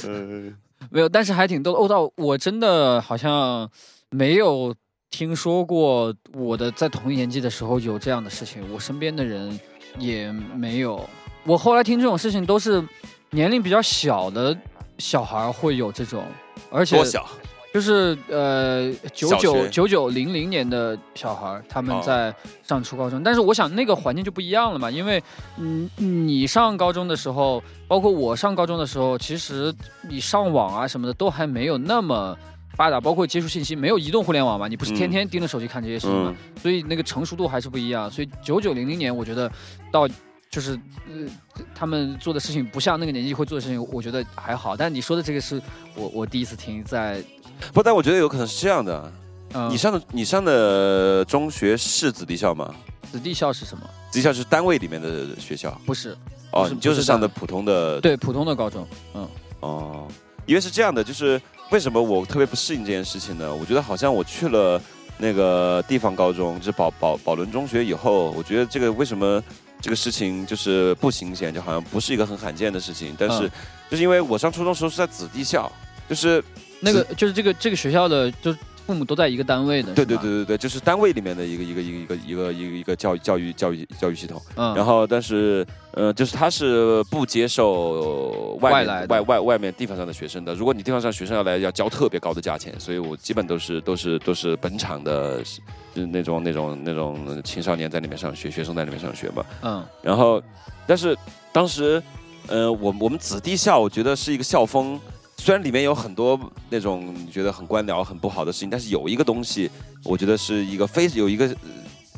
[0.06, 0.54] 嗯，
[0.90, 1.72] 没有，但是还挺多。
[1.72, 3.66] 哦，到我真的好像
[4.10, 4.74] 没有
[5.08, 9.58] 听说过我的在同一年纪的时候有这样的事情，我身边的人
[9.98, 11.08] 也没有。
[11.48, 12.84] 我后来听这种事情都是
[13.30, 14.54] 年龄比较小的
[14.98, 16.22] 小孩会有这种，
[16.70, 17.26] 而且多小，
[17.72, 25.22] 就是呃九九九九零零年的小孩他们在上初高中，但是我想那个环境就不一样了嘛，因为
[25.56, 29.74] 嗯你上高中的时候，包括我上高中的时候，其实
[30.06, 32.36] 你上网啊什么的都还没有那么
[32.76, 39.50] 发达，包括接触信息没有移动互联网嘛，你不是天天盯着手机看这些事情嘛，所以那个成熟度还是不一样，所以九九零零年我觉得
[39.90, 40.06] 到。
[40.50, 40.72] 就是
[41.06, 44.76] 呃，他们做的事情不像那个年纪会做的事情，我觉得还好。
[44.76, 45.60] 但你说的这个是
[45.94, 47.22] 我我第一次听，在
[47.72, 49.12] 不，但我觉得有可能是这样的。
[49.54, 52.74] 嗯你上的你上的中学是子弟校吗？
[53.10, 53.84] 子弟校是什么？
[54.10, 55.70] 子弟校是单位里面的学校？
[55.86, 56.16] 不是，
[56.52, 58.86] 哦，你就是上的普通的，对，普通的高中。
[59.14, 59.28] 嗯，
[59.60, 60.08] 哦，
[60.44, 61.40] 因为是这样的，就是
[61.70, 63.54] 为什么我特别不适应这件事情呢？
[63.54, 64.78] 我觉得好像我去了
[65.16, 69.42] 那个地方高中，就是宝宝宝伦中学以后，我觉得这个为什么？
[69.80, 73.14] 这个事情就是不新鲜，就好像不是一个很罕见的事情。
[73.18, 73.50] 但是，
[73.90, 75.70] 就是因为我上初中时候是在子弟校，
[76.08, 76.42] 就是
[76.80, 78.54] 那个就是这个这个学校的，就
[78.88, 79.92] 父母都在一个单位的。
[79.92, 84.40] 对对对对对，就是单位里面的一个一个一个一个一个一个教育教育教育教育系统。
[84.56, 84.74] 嗯。
[84.74, 90.54] 然后，但是呃，就是他是不接受外来外外外面地方上的学生的。
[90.54, 95.44] 如果你地方上学生要来，要交特别高的价钱，所以我基本都是都是都是本场的。
[95.44, 95.60] 是
[96.06, 99.44] 那种那种那种青少年在里面上学，学生在里面上学嘛。
[99.62, 99.84] 嗯。
[100.00, 100.40] 然后，
[100.86, 101.16] 但是
[101.52, 102.00] 当时，
[102.46, 104.98] 呃，我我们子弟校，我觉得是一个校风，
[105.38, 109.70] 虽然里面有很多那种你觉得很官僚、很不好的事情，但是有一个东西，
[110.04, 111.56] 我觉得是一个非有一个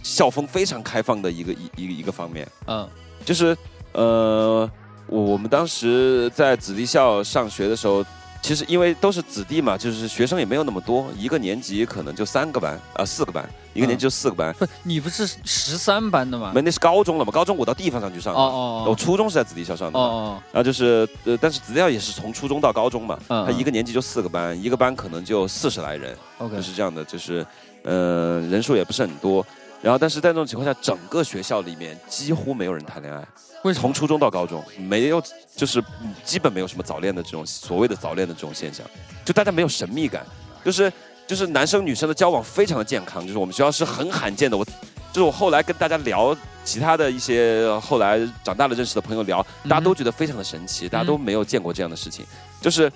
[0.03, 2.49] 校风非常开放的一个 一一个一个方面。
[2.67, 2.89] 嗯。
[3.25, 3.57] 就是
[3.93, 4.69] 呃，
[5.07, 8.05] 我我们当时在子弟校上学的时候。
[8.43, 14.53] 其实因为都是子弟嘛，就是学生也没有那么多，一个年级可能就三个班啊，四个班，一个年级就四个班。
[14.55, 16.51] 不，你不是十三班的吗？
[16.55, 17.31] 没，那是高中了嘛。
[17.31, 18.41] 高中我到地方上去上的。
[18.41, 18.85] 哦哦。
[18.89, 19.99] 我初中是在子弟校上的。
[19.99, 20.43] 哦哦。
[20.53, 23.19] 然后就是，呃，但是子弟校也是从初中到高中嘛。
[23.29, 23.45] 嗯。
[23.45, 26.17] 他一个年级就四个班，一个班可能就四十来人。
[26.39, 26.57] OK。
[26.57, 27.47] 就是这样的，就是，
[27.85, 29.47] 呃，人数也不是很多。
[29.83, 33.27] 然后，但是在这种情况下，整个学校里面几乎没有人谈恋爱。
[33.75, 35.23] 从初中到高中，没有，
[35.55, 35.83] 就是
[36.25, 38.87] 基本没有什么早恋的这种所谓的早恋的这种现象，
[39.25, 40.25] 就大家没有神秘感，
[40.65, 40.93] 就是
[41.27, 44.57] 就是男生女生的交往非常的健康，就是我们学校是很罕见的。
[44.57, 44.65] 我
[45.13, 52.25] 就是我后来跟大家聊其他的一些后来长大了认识的朋友聊，大家都觉得非常的神奇，大家都没有见过这样的事情，
[52.61, 52.91] 就是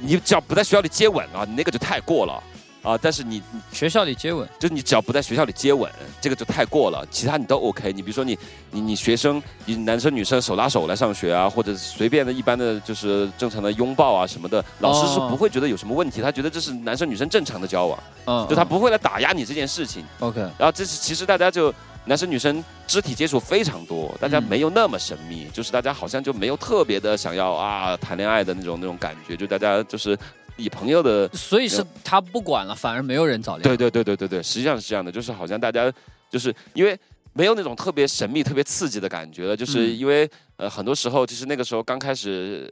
[0.00, 2.42] 你只要不在学校里接吻啊，你那个就太过了。
[2.82, 2.98] 啊！
[3.00, 7.06] 但是你学校里接吻，就是你只要不在学校里接吻，这个就太过了。
[7.10, 7.92] 其他你都 OK。
[7.92, 8.38] 你比如说你
[8.70, 20.04] 你你学生，你男生女生手拉手来上学啊，或者随便的一般的就是正常的拥抱啊什么的，老师是不会觉得有什么问题，他觉得这是男生女生正常的交往，嗯，就他不会来打压你这件事情。
[20.20, 20.40] OK。
[20.58, 21.72] 然后这是其实大家就
[22.06, 30.18] 男生女生肢体接触非常多，大家没有那么神秘，就是大家好像就没有特别的想要啊谈恋爱的那种那种感觉，就大家就是。
[30.60, 33.62] 以朋友的，所以是他不管了，反而没有人早恋。
[33.62, 35.92] 对对对对对对，实际上是这样的，就是好像大家
[36.30, 36.98] 就是因为
[37.32, 42.68] 没有那种特别神秘、特别刺激的感觉了，就是嗯因为呃很多时候其实那个时候刚开始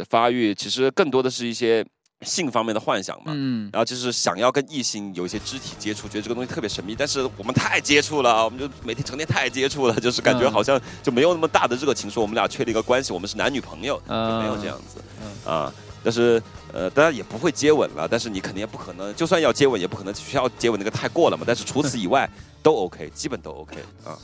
[0.00, 1.84] 呃发育，其实更多的是一些
[2.22, 3.32] 性方面的幻想嘛。
[3.34, 15.02] 嗯，然后就是想要跟异性有一些肢体接触，觉得这个东西特别神秘，但是我们太接触了，我们就每天成天太接触了，就是感觉嗯好像就没有那么大的热情，说我们俩确立一个关系，我们是男女朋友，就呃没有这样子
[15.48, 15.72] 啊。
[16.06, 16.40] 但是
[16.72, 21.42] 呃，当然也不会接吻了，但是你肯定也不可能，就算要接吻，也不可能需要接吻那个太过了嘛。
[21.44, 22.30] 但是除此以外
[22.62, 24.16] 都 OK，基本都 OK 啊。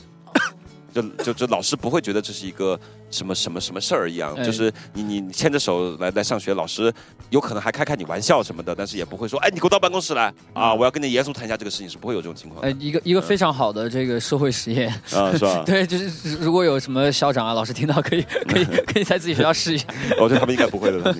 [0.94, 2.78] 就就就老师不会觉得这是一个
[3.12, 6.92] 什么什么什么事儿一样，哎就是你你你牵着手来来上学，老师
[7.30, 15.62] 有可能还开开你玩笑什么的，但是也不会说，哎，你给我到办公室来啊，我要跟你严肃谈一下这个事情，是不会有这种情况呃，的一个一个非常好的这个社会实验，啊，是吧？
[15.66, 19.86] 对，就是如果有什么校长啊、老师听到，可以 可以可以在自己学校试一下。
[20.18, 21.14] 我觉得他们应该不会的，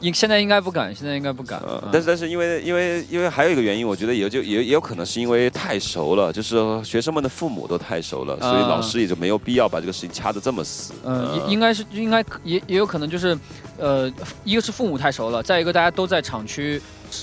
[0.00, 1.62] 应 现在应该不敢，现在应该不敢。
[1.92, 10.92] 但是但是因为因为因为还有一个原因，我觉得也就也也有可能是因为太熟了，就是学生们的父母都太熟了，所以啊老师也就没有必要把这个事情掐得这么死。
[11.04, 13.38] 嗯，呃应应该是应该也也有可能就是，
[13.78, 14.12] 呃，
[14.44, 16.80] 一个是父母太熟了，再一个大家都在厂区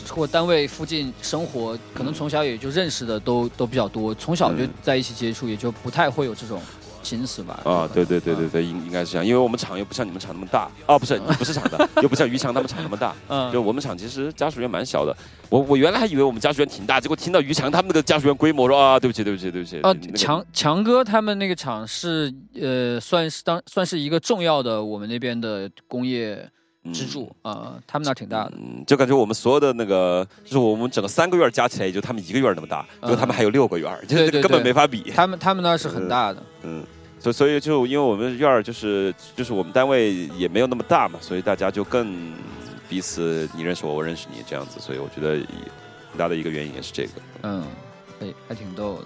[0.10, 4.70] 或单位附近生活，可能从小也就认识的都都比较多，从小就嗯。
[4.82, 6.62] 在一起接触，也就不太会有这种
[7.06, 7.60] 心思吧。
[7.64, 15.16] 啊，对对对对嗯对，应应该是这样，因为我们厂又不像你们厂那么大，啊，不是不是厂的， 又不像于强他们厂那么大，嗯，就我们厂其实家属院蛮小的。
[15.50, 19.80] 我我原来还以为我们家属院挺大，结果听到于强他们那个家属院规模，说啊，对不起对不起对不起。
[19.84, 26.50] 呃那，个强强哥他们那个厂是呃，算是当算是一个重要的我们那边的工业
[26.94, 28.54] 支柱啊、他们那儿挺大的。
[28.58, 35.12] 嗯，就感觉我们所有的那个，就是我们整个三个院加起来，也就他们一个院那么大，结果他们还有六个院，就根本没法比。
[35.16, 36.44] 他们他们那儿是很大的。
[36.64, 36.84] 嗯，
[37.26, 42.32] 所所以就因为我们院儿就是就是我们单位也没有那么大嘛，所以大家就更
[42.88, 45.44] 彼此你认识我，我认识你这样子，所以我觉得
[46.12, 47.10] 很大的一个原因也是这个。
[47.42, 47.66] 嗯，
[48.22, 49.06] 哎，还挺逗的。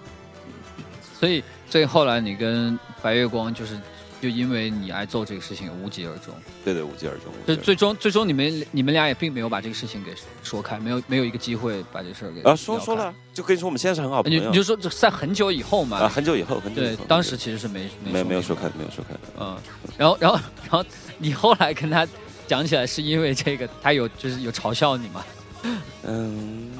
[1.18, 3.74] 所以，所以后来你跟白月光就是，
[4.20, 6.34] 就因为你挨揍这个事情无疾而终。
[6.64, 7.32] 对对，无疾而终。
[7.46, 10.12] 就最终，最终你们你们俩也并没有把这个事情给
[10.42, 12.78] 说开，没有没有一个机会把这事儿给啊，说。
[12.78, 19.14] 说了，就跟你说我们现在是很好朋友你你就说这在很久以后嘛，啊，很久以后，很久以后对后，当时其实是没没没有说，开没有说开。
[19.38, 19.56] 嗯，
[19.96, 20.84] 然后然后然后
[21.18, 22.06] 你后来跟他
[22.46, 25.24] 讲起来，是因为这个他有就是有嘲笑你吗？
[26.04, 26.70] 嗯，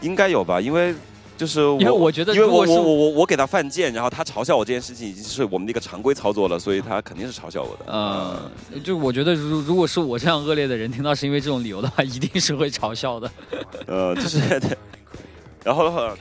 [0.00, 0.94] 应该有吧，因为
[1.38, 7.92] 就是，因为我觉得因为我我我我我给他犯贱，然后他嘲笑我这件事情已经是我们的一个常规操作了，所以他肯定是嘲笑我的。
[7.92, 8.50] 呃，
[8.82, 13.30] 就我觉得如如果是我这样恶劣的人，听到是因为这种理由的话，一定是会嘲笑的。
[13.86, 14.76] 呃，就是对。
[15.64, 16.12] 然后的话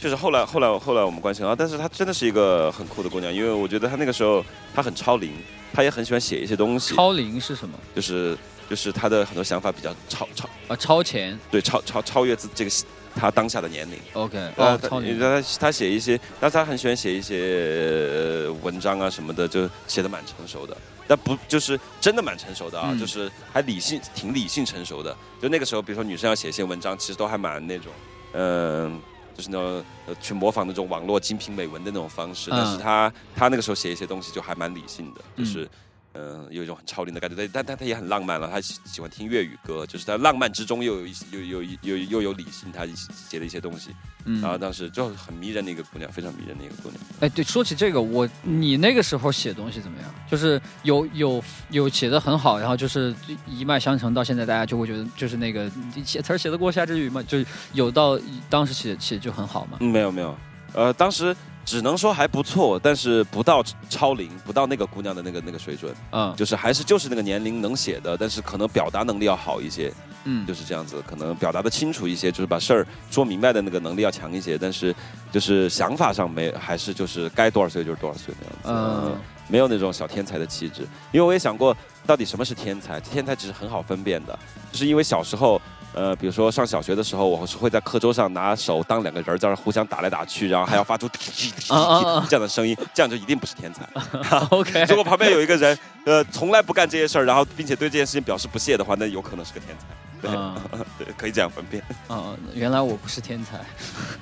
[0.00, 4.44] 就是后来后来后来我们关系很好，但是她真的是一个很酷的姑娘，因为我觉得她那个时候
[4.74, 5.30] 她很超龄，
[5.72, 7.78] 她也很喜欢写一些东西，超龄是什么？
[7.94, 8.36] 就是
[8.68, 11.38] 就是她的很多想法比较超超啊，超前。
[11.50, 12.70] 对超超超越自这个
[13.14, 13.98] 她当下的年龄。
[14.12, 15.18] OK，呃哦，，超龄。
[15.18, 20.76] 他他写一些，但是他很喜欢写一些呃文章啊什么的，就写的蛮成熟的。
[21.06, 25.14] 但不就是真的蛮成熟的啊，嗯就是还理性，挺理性成熟的。
[25.40, 27.92] 就那个时候，比如说女生要写一些文章，其实都还蛮那种，
[28.32, 28.98] 嗯、
[29.36, 32.50] 就是那种呃去模仿那种网络精品美文的那种方式。
[32.50, 35.68] 嗯但是他他那个时候写一些东西就还蛮理性的，嗯就是。
[36.14, 38.48] 嗯，有一种很超龄的感觉，但但但他也很浪漫了。
[38.48, 42.86] 他喜喜欢听粤语歌，就是在浪漫之中又有一些又又又又有理性，他
[43.28, 43.90] 写的一些东西。
[44.26, 46.98] 嗯然后当时就很迷人的一个姑娘，非常迷人的一个姑娘。
[47.20, 50.14] 哎，对，说起这个，我你那个时候写东西怎么样？
[50.30, 53.14] 就是有有有写的很好，然后就是
[53.46, 57.22] 一脉相承，到现在大家就会觉得就是那个你写词儿写得过夏之雨吗？
[57.24, 59.76] 就是有到当时写写就很好嘛。
[59.80, 60.34] 嗯，没有没有，
[60.72, 69.92] 呃，当时只能说还不错，但是不到超龄，不到那个姑娘的那个那个水准，嗯就是还是就是那个年龄能写的，但是可能表达能力要好一些，
[70.24, 74.94] 嗯，就是这样子，可能表达的清楚一些，就是把事儿说明白的那个能力要强一些，但是
[75.32, 78.68] 就是想法上没，还是就是该多少岁就是多少岁那样子。
[78.68, 80.80] 嗯嗯没有那种小天才的气质，
[81.12, 82.98] 因为我也想过，到底什么是天才？
[82.98, 84.38] 天才只是很好分辨的，
[84.72, 85.60] 就是因为小时候，
[85.94, 93.88] 呃，比如说上小学的时候，我是会在课桌上拿手当两个人在那互相打来打去，然后还要发出这样的声音，这样就一定不是天才。
[94.50, 99.86] OK，如果旁边有一个人，呃，从来不干这些事儿，然后并且对这件事情表示不屑的话，那有可能是个天才。
[100.20, 100.56] 对，嗯
[100.98, 101.82] 对，可以这样分辨。
[102.08, 103.60] 嗯，原来我不是天才。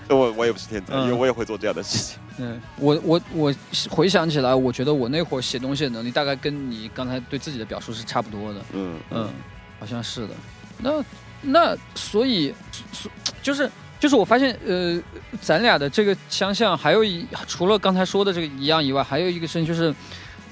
[0.08, 2.18] 我我也不是天才，嗯因为我也会做这样的事情。
[2.38, 3.54] 嗯，我我我
[3.88, 8.60] 回想起来，我觉得我那会儿写东西的能力，大概跟你刚才对自己的表述是差不多的。
[8.72, 9.30] 嗯嗯，
[9.78, 10.34] 好像是的。
[10.78, 11.02] 那
[11.42, 12.54] 那所以
[12.92, 13.10] 所
[13.42, 15.00] 就是就是我发现，呃，
[15.40, 19.94] 咱俩的这个相像，还有一除了刚才说的这个一样以外，还有一个事情就是，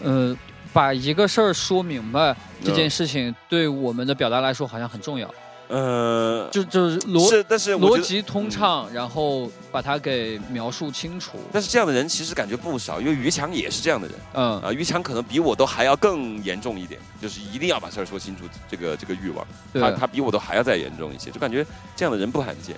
[0.03, 0.37] 呃，
[0.73, 5.33] 把一个事儿说明白这件事情，对我们的表达来说好像很重要。
[5.71, 11.39] 呃，就就是逻是，但是逻辑通畅，然后把它给描述清楚。
[11.53, 14.73] 但是这样的人其实感觉不少，因为于强也是这样的人嗯，啊。
[14.73, 21.65] 于强可能比我都还要更严重一点，就是一定要把事儿说清楚，这个这个欲望，对他，他比我都还要再严重一些，就感觉
[21.95, 22.75] 这样的人不罕见，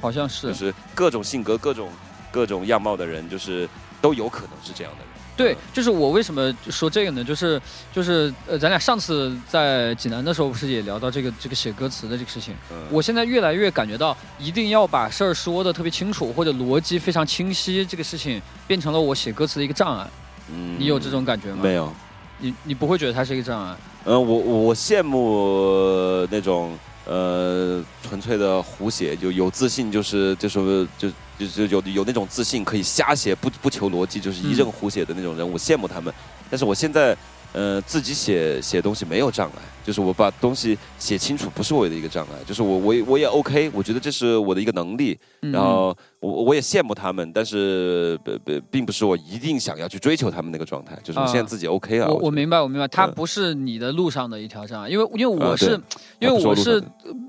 [0.00, 1.90] 好像是就是是各种性格、各种
[2.32, 3.68] 各种样貌的人，就是
[4.00, 5.11] 都有可能是这样的人。
[5.42, 7.24] 对，就是我为什么说这个呢？
[7.24, 7.60] 就是
[7.92, 12.54] 就是呃，咱俩上次在济南的时候不是也聊到这个这个写歌词的这个事情？
[12.70, 20.08] 嗯，我现在越来越感觉到，一定要把事儿说的特别清楚，或者逻辑非常清晰，这个事情变成了我写歌词的一个障碍。
[20.54, 21.58] 嗯你有这种感觉吗？
[21.62, 21.92] 没有？
[22.38, 23.76] 你你不会觉得它是一个障碍？
[24.04, 26.76] 嗯，我我我羡慕那种
[27.06, 31.08] 呃纯粹的胡写，就有自信，就是就是就
[31.38, 36.12] 就是有有那种自信，可以瞎写，不不求逻辑，就是一阵胡写的那种人，我羡慕他们。
[36.50, 37.16] 但是我现在
[37.52, 45.18] 呃自己写写东西没有障碍，就是我把东西写清楚不是我的一个障碍，就是我我也我也 OK，我觉得这是我的一个能力。
[45.40, 52.08] 嗯然后我我也羡慕他们，但是不不并不是我一定想要去追求他们那个状态，就是我现在自己 OK 啊。
[52.08, 55.80] 我我明白，我明白，它嗯不是你的路上的一条障碍，因为因为我啊是，
[56.20, 56.82] 因为我是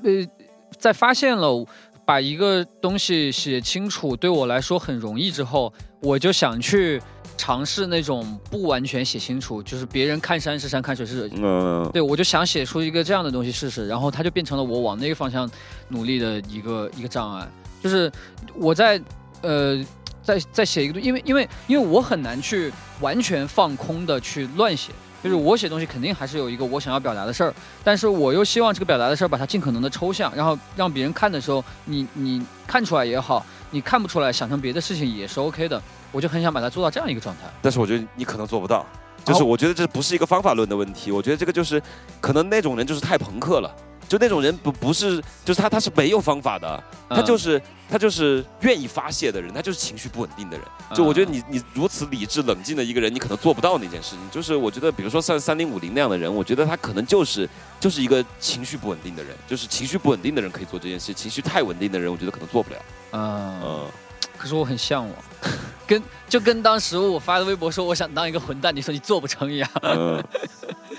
[0.03, 0.11] 呃，
[0.77, 1.65] 在发现了
[2.05, 7.01] 把一个东西写清楚对我来说很容易之后，我就想去
[7.37, 11.31] 尝试那种不完全写清楚，就是别人看山是山，看水是水。
[11.37, 11.89] 嗯。
[11.93, 15.49] 对，我就想写出一个这样的东西试试，然后它就变成了我往那个方向
[15.87, 17.47] 努力的一个一个障碍，
[17.81, 18.11] 就是
[18.53, 19.01] 我在
[19.41, 19.83] 呃
[20.21, 24.91] 在在写一个东，因为因为因为我很难去完全放空的去乱写，
[25.23, 27.53] 就是我写东西肯定还是有一个我想要表达的事儿，
[27.83, 37.43] 但是我又希望这个表达的事儿把它尽可能的抽象，然后让别人看的时候，你你看出来也好，你看不出来想成别的事情也是 OK 的，我就很想把它做到这样一个状态。
[37.61, 38.85] 但是我觉得你可能做不到，
[39.23, 41.81] 就是我觉得这不是一个方法论的问题，我觉得这个就是
[42.19, 43.73] 可能那种人就是太朋克了。
[44.13, 47.59] 就那种人不不是，就是他他是没有方法的，他嗯就是
[47.89, 50.63] 他就是愿意发泄的人，他就是情绪不稳定的人。
[50.93, 54.19] 就我觉得你你如此理智冷静的一个人，你可能做不到那件事情。
[54.29, 57.49] 就是我觉得，比如说像三零五零那样的人，我觉得他可能就是
[57.79, 62.79] 就是一个情绪不稳定的人，就是情绪不稳定的人可以做这件事，情绪太稳定的人，我觉得可能做不了。
[63.13, 63.87] 嗯，嗯，
[64.37, 65.15] 可是我很向往，
[65.87, 69.67] 跟就跟当时我发的微博说我想当一个混蛋，你说你做不成一样。
[69.81, 70.23] 嗯，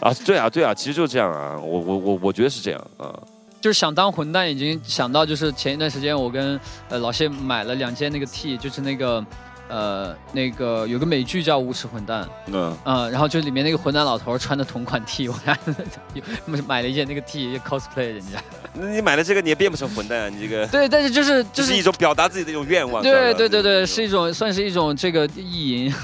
[0.00, 3.12] 啊，对啊，对啊，其实就是这样啊，我我我我觉得是这样啊，
[3.60, 9.24] 就是想当混蛋，已经想到就是前一段时间我跟呃老谢买了两件那个 T，就是那个
[9.68, 15.58] 呃那个有个美剧叫《无耻混蛋》，嗯嗯、然后就里面那个混蛋老头穿的同款 T，我还
[16.12, 18.42] 有买了一件那个 T cosplay 人家。
[18.74, 23.02] 那你买了这个你也变不成混蛋啊，你这个 对，但是就是这就是一种表达自己的一种愿望。
[23.02, 25.94] 对对对对，是一种算是一种这个意淫。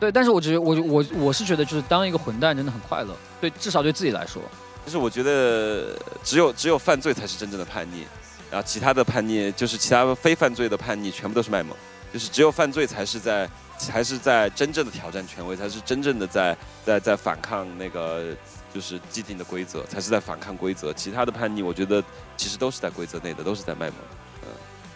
[0.00, 4.42] 对，但是我觉得我我我是觉得就是当一个混蛋真的很快乐，对，至少对自己来说。
[4.84, 5.94] 就是我觉得
[6.24, 8.06] 只有只有犯罪才是真正的叛逆，
[8.50, 11.76] 然后其他的叛逆就是其他非犯罪的叛逆全部都是卖萌，
[12.12, 18.34] 就是只有犯罪才是在才是在真正的挑战权威，才是真正的在在在反抗那个
[18.72, 20.94] 就是既定的规则，才是在反抗规则。
[20.94, 22.02] 其他的叛逆，我觉得
[22.38, 23.96] 其实都是在规则内的，都是在卖萌。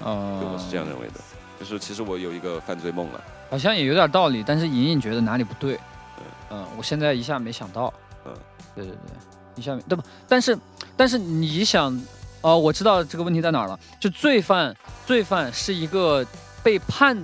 [0.01, 1.15] 嗯，对，我是这样认为的。
[1.59, 5.79] 就是其实我有一个犯罪梦了，好像也有点道理，但是隐隐觉得哪里不对。
[6.51, 7.93] 嗯，我现在一下没想到。
[8.25, 8.33] 嗯，
[8.75, 8.99] 对对对，
[9.57, 10.05] 一下没对吧？
[10.29, 10.59] 但是
[10.97, 12.01] 但是你想，
[12.43, 13.79] 哦，我知道这个问题在哪儿了。
[13.99, 14.75] 就罪犯，
[15.07, 16.25] 罪犯是一个
[16.63, 17.21] 被判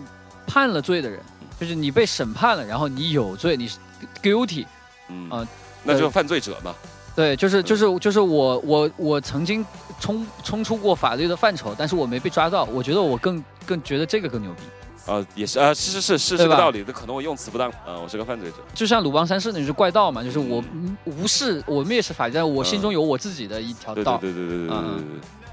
[0.47, 1.21] 判了罪的人，
[1.61, 3.79] 就是你被审判了，然后你有罪，你是
[4.23, 4.67] guilty。
[5.09, 5.47] 嗯啊
[5.83, 6.75] 那就是犯罪者嘛。
[7.17, 9.65] 对，就是就是就是我我我曾经
[9.99, 12.65] 冲冲出过法律的范畴，但是我没被抓到。
[12.65, 14.63] 我觉得我更更觉得这个更牛逼。
[15.07, 18.57] 啊，也是啊，是是是是这个道理，那可能我用词不当啊，我是个犯罪者。
[18.75, 24.19] 就像鲁邦三世那就是怪盗嘛，就是我嗯无视我蔑视法律，但我心中有我自己的一条对对道。
[24.19, 25.05] 对对对对对对。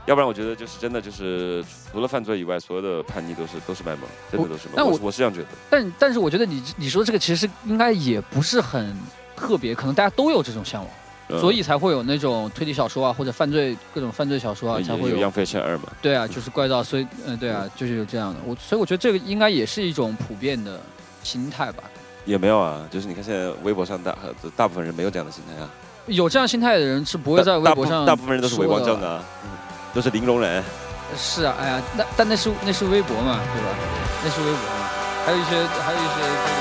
[0.06, 4.92] 要不然我觉得就是真的就是除了犯罪以外，所有的叛逆都是都是卖萌，真的都是卖萌。
[5.00, 5.48] 那我是这样觉得。
[5.70, 8.96] 但但是我觉得你你说这个其实应该也不是很
[9.36, 15.32] 特别，可能大家都有这种向往，嗯所以才会有那种推理小说啊，或者犯罪各种犯罪小说啊，才会有。
[16.02, 18.40] 对啊，就是怪盗，所以嗯、对啊，就是有这样的。
[18.46, 20.80] 我所以我觉得这个应该也是一种普遍的
[21.24, 21.84] 心态吧。
[22.26, 24.16] 也没有啊，就是你看现在微博上大
[24.56, 25.70] 大部分人没有这样的心态啊，
[26.08, 29.24] 有这样心态的人是不会在微博上大部大部分人都是伪光正啊，
[29.94, 30.64] 都是零容忍。
[31.18, 33.70] 是啊，哎呀，那但那是那是微博嘛，对吧？
[34.24, 34.90] 那是微博嘛，
[35.26, 35.52] 还有一些
[35.84, 36.57] 还有一些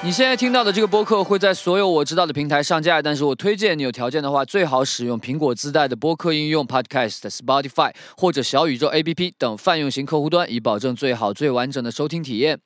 [0.00, 12.60] 你现在听到的这个播客会在所有我知道的平台上架，但是我推荐你有条件的话，最好使用苹果自带的播客应用 Podcast、Spotify 或者小宇宙 APP 等泛用型客户端，以保证最好最完整的收听体验。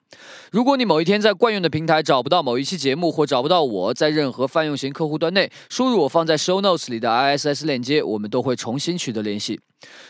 [0.51, 9.61] 如果你某一天在惯用的平台找不到某一期节目，或找不到我在任何泛用型客户端内，输入我放在 Show Notes 里的 ISS 链接，我们都会重新取得联系。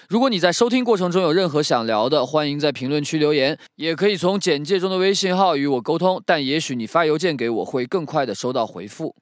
[0.09, 6.23] 如果你在收听过程中有任何想聊的，欢迎在评论区留言，也可以从简介中的微信号与我沟通。
[6.27, 9.15] 但也许你发邮件给我会更快的收到回复。